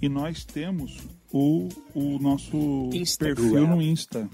[0.02, 0.98] E nós temos
[1.32, 3.36] o, o nosso Instagram.
[3.36, 4.30] perfil no Insta.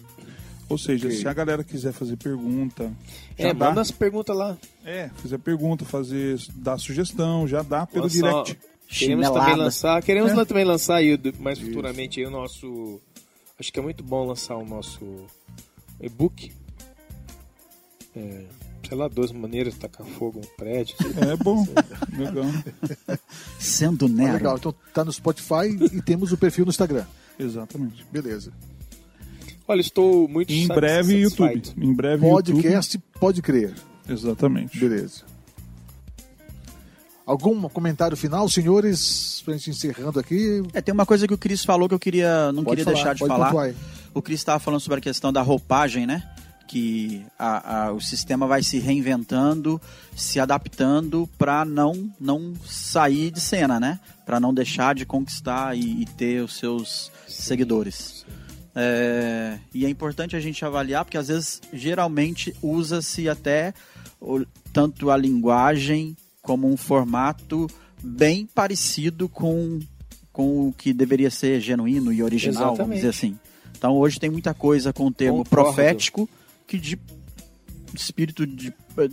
[0.69, 1.17] Ou seja, Ok.
[1.19, 2.91] se a galera quiser fazer pergunta,
[3.37, 3.69] já É, dá.
[3.69, 4.55] manda as perguntas lá.
[4.85, 8.55] É, fizer pergunta, fazer, dar sugestão, já dá pelo Lançar- direct.
[8.87, 9.39] Queremos Chinelada.
[9.39, 10.45] também lançar, queremos É.
[10.45, 12.99] também lançar aí mais futuramente aí o nosso.
[13.59, 14.99] Acho que é muito bom lançar o nosso
[16.01, 16.51] e-book.
[18.15, 18.45] É,
[18.87, 20.95] sei lá, 12 maneiras de tacar fogo no prédio.
[21.31, 21.65] É bom,
[22.17, 22.45] legal.
[23.59, 24.33] Sendo Ah, Nero.
[24.33, 27.05] legal, então tá no Spotify e temos o perfil no Instagram.
[27.37, 28.05] Exatamente.
[28.11, 28.51] Beleza.
[29.71, 31.13] Olha, estou muito em breve.
[31.19, 31.61] YouTube.
[31.77, 32.53] Em breve YouTube.
[32.55, 33.71] Podcast Pode Crer.
[34.09, 34.79] Exatamente.
[34.79, 35.21] Beleza.
[37.23, 40.63] Algum comentário final, senhores, pra gente encerrando aqui?
[40.73, 42.95] É, tem uma coisa que o Cris falou que eu queria, não Pode queria falar,
[42.95, 43.45] deixar de pode falar.
[43.51, 43.73] pontuar.
[44.15, 46.23] O Cris estava falando sobre a questão da roupagem, né?
[46.67, 49.79] Que a- a- o sistema vai se reinventando,
[50.15, 53.99] se adaptando para não, não sair de cena, né?
[54.25, 58.25] Para não deixar de conquistar e, e ter os seus seguidores.
[58.81, 63.73] É, e é importante a gente avaliar, porque às vezes, geralmente, usa-se até
[64.21, 67.67] o- tanto a linguagem como um formato
[68.01, 69.79] bem parecido com,
[70.31, 72.95] com o que deveria ser genuíno e original, vamos Exatamente.
[72.97, 73.37] dizer assim.
[73.77, 75.49] Então hoje tem muita coisa com o termo Concordo.
[75.73, 76.29] profético
[76.65, 76.97] que de
[77.93, 79.09] espírito de eh,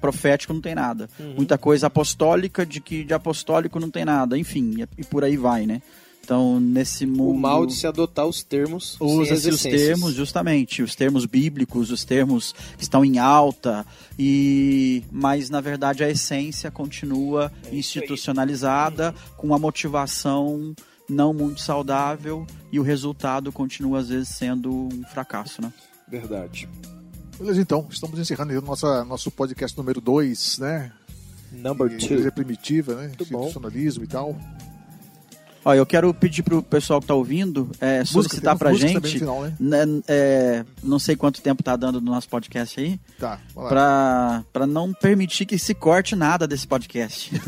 [0.00, 1.08] profético não tem nada.
[1.18, 1.34] Uhum.
[1.36, 4.36] Muita coisa apostólica de que de apostólico não tem nada.
[4.38, 5.80] Enfim, e por aí vai, né?
[6.26, 10.96] Então, nesse mundo O mal de se adotar os termos usa-se os termos justamente os
[10.96, 13.86] termos bíblicos os termos que estão em alta
[14.18, 20.74] e mas na verdade a essência continua institucionalizada com a motivação
[21.08, 25.72] não muito saudável e o resultado continua às vezes sendo um fracasso, né?
[26.08, 26.68] Verdade.
[27.38, 27.86] Beleza, então.
[27.88, 30.90] Estamos encerrando aí o nossa, nosso podcast número 2, né?
[31.52, 32.32] Number Igreja two.
[32.32, 33.06] primitiva, né?
[33.06, 33.46] Muito bom.
[33.46, 34.36] Institucionalismo e tal.
[35.68, 39.18] Ó, eu quero pedir pro pessoal que tá ouvindo é, solicitar pra gente.
[39.18, 39.56] final, né?
[39.58, 43.68] né, é, não sei quanto tempo tá dando no nosso podcast aí, Tá, lá.
[43.68, 47.32] pra, pra não permitir que se corte nada desse podcast.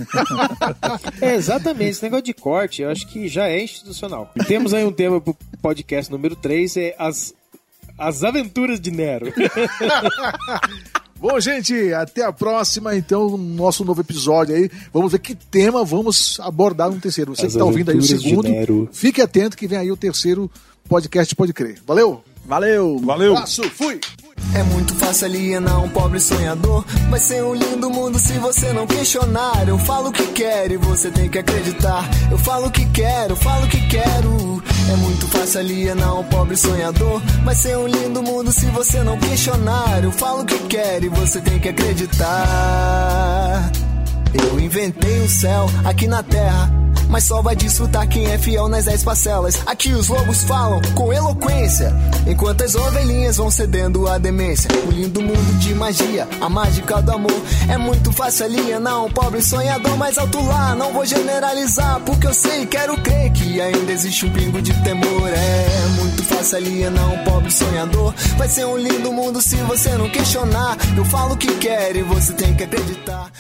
[1.21, 1.91] É, exatamente.
[1.91, 4.33] Esse negócio de corte, eu acho que já é institucional.
[4.35, 7.33] E temos aí um tema pro podcast número 3, é as,
[7.97, 9.33] as aventuras de Nero.
[11.21, 14.71] Bom, gente, até a próxima, então, no nosso novo episódio aí.
[14.93, 17.35] Vamos ver que tema vamos abordar no terceiro.
[17.35, 20.51] Você As que está ouvindo aí o segundo, fique atento que vem aí o terceiro
[20.89, 21.79] podcast Pode Crer.
[21.87, 22.23] Valeu?
[22.47, 22.99] Valeu!
[23.05, 23.33] Valeu!
[23.33, 24.01] Abraço, fui!
[24.55, 26.85] É muito fácil alienar um pobre sonhador.
[27.11, 29.69] Vai ser um lindo mundo se você não questionar.
[29.69, 32.09] Eu falo o que quero e você tem que acreditar.
[32.31, 34.63] Eu falo o que quero, falo o que quero.
[34.91, 37.21] É muito fácil alienar um pobre sonhador.
[37.45, 40.03] Vai ser um lindo mundo se você não questionar.
[40.03, 42.29] Eu falo o que quero e você tem que acreditar.
[44.35, 46.79] Eu inventei o céu aqui na terra.
[47.09, 49.63] Mas só vai desfrutar quem é fiel nas dez parcelas.
[49.67, 51.91] Aqui os lobos falam com eloquência,
[52.27, 54.71] enquanto as ovelhinhas vão cedendo à demência.
[54.87, 57.43] O lindo mundo de magia, a mágica do amor.
[57.69, 62.35] É muito fácil alienar um pobre sonhador, mas alto lá, não vou generalizar, porque eu
[62.35, 65.29] sei, quero crer que ainda existe um pingo de temor.
[65.29, 68.13] É muito fácil alienar um pobre sonhador.
[68.37, 70.77] Vai ser um lindo mundo se você não questionar.
[70.95, 73.31] Eu falo o que quero e você tem que acreditar.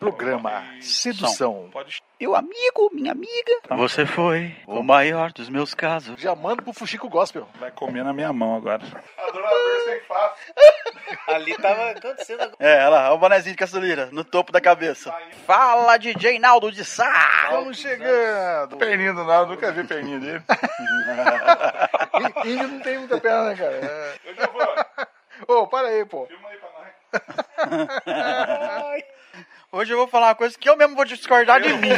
[0.00, 1.70] Programa Sedução.
[2.18, 3.52] Meu amigo, minha amiga.
[3.76, 6.18] Você foi o maior dos meus casos.
[6.18, 7.46] Já mando pro Fuxico Gospel.
[7.60, 8.80] Vai comer na minha mão agora.
[11.28, 12.50] Ali tava acontecendo.
[12.58, 15.14] É, olha lá, o bonezinho de caçuleira no topo da cabeça.
[15.46, 17.42] Fala, DJ Naldo de Sá!
[17.44, 18.78] Estamos chegando.
[18.78, 20.42] Perninho do nada, nunca vi perninho dele.
[22.46, 23.74] Índio não tem muita perna, né, cara?
[23.74, 24.14] É.
[25.46, 26.26] Ô, para aí, pô.
[29.72, 31.90] Hoje eu vou falar uma coisa que eu mesmo vou discordar de mim.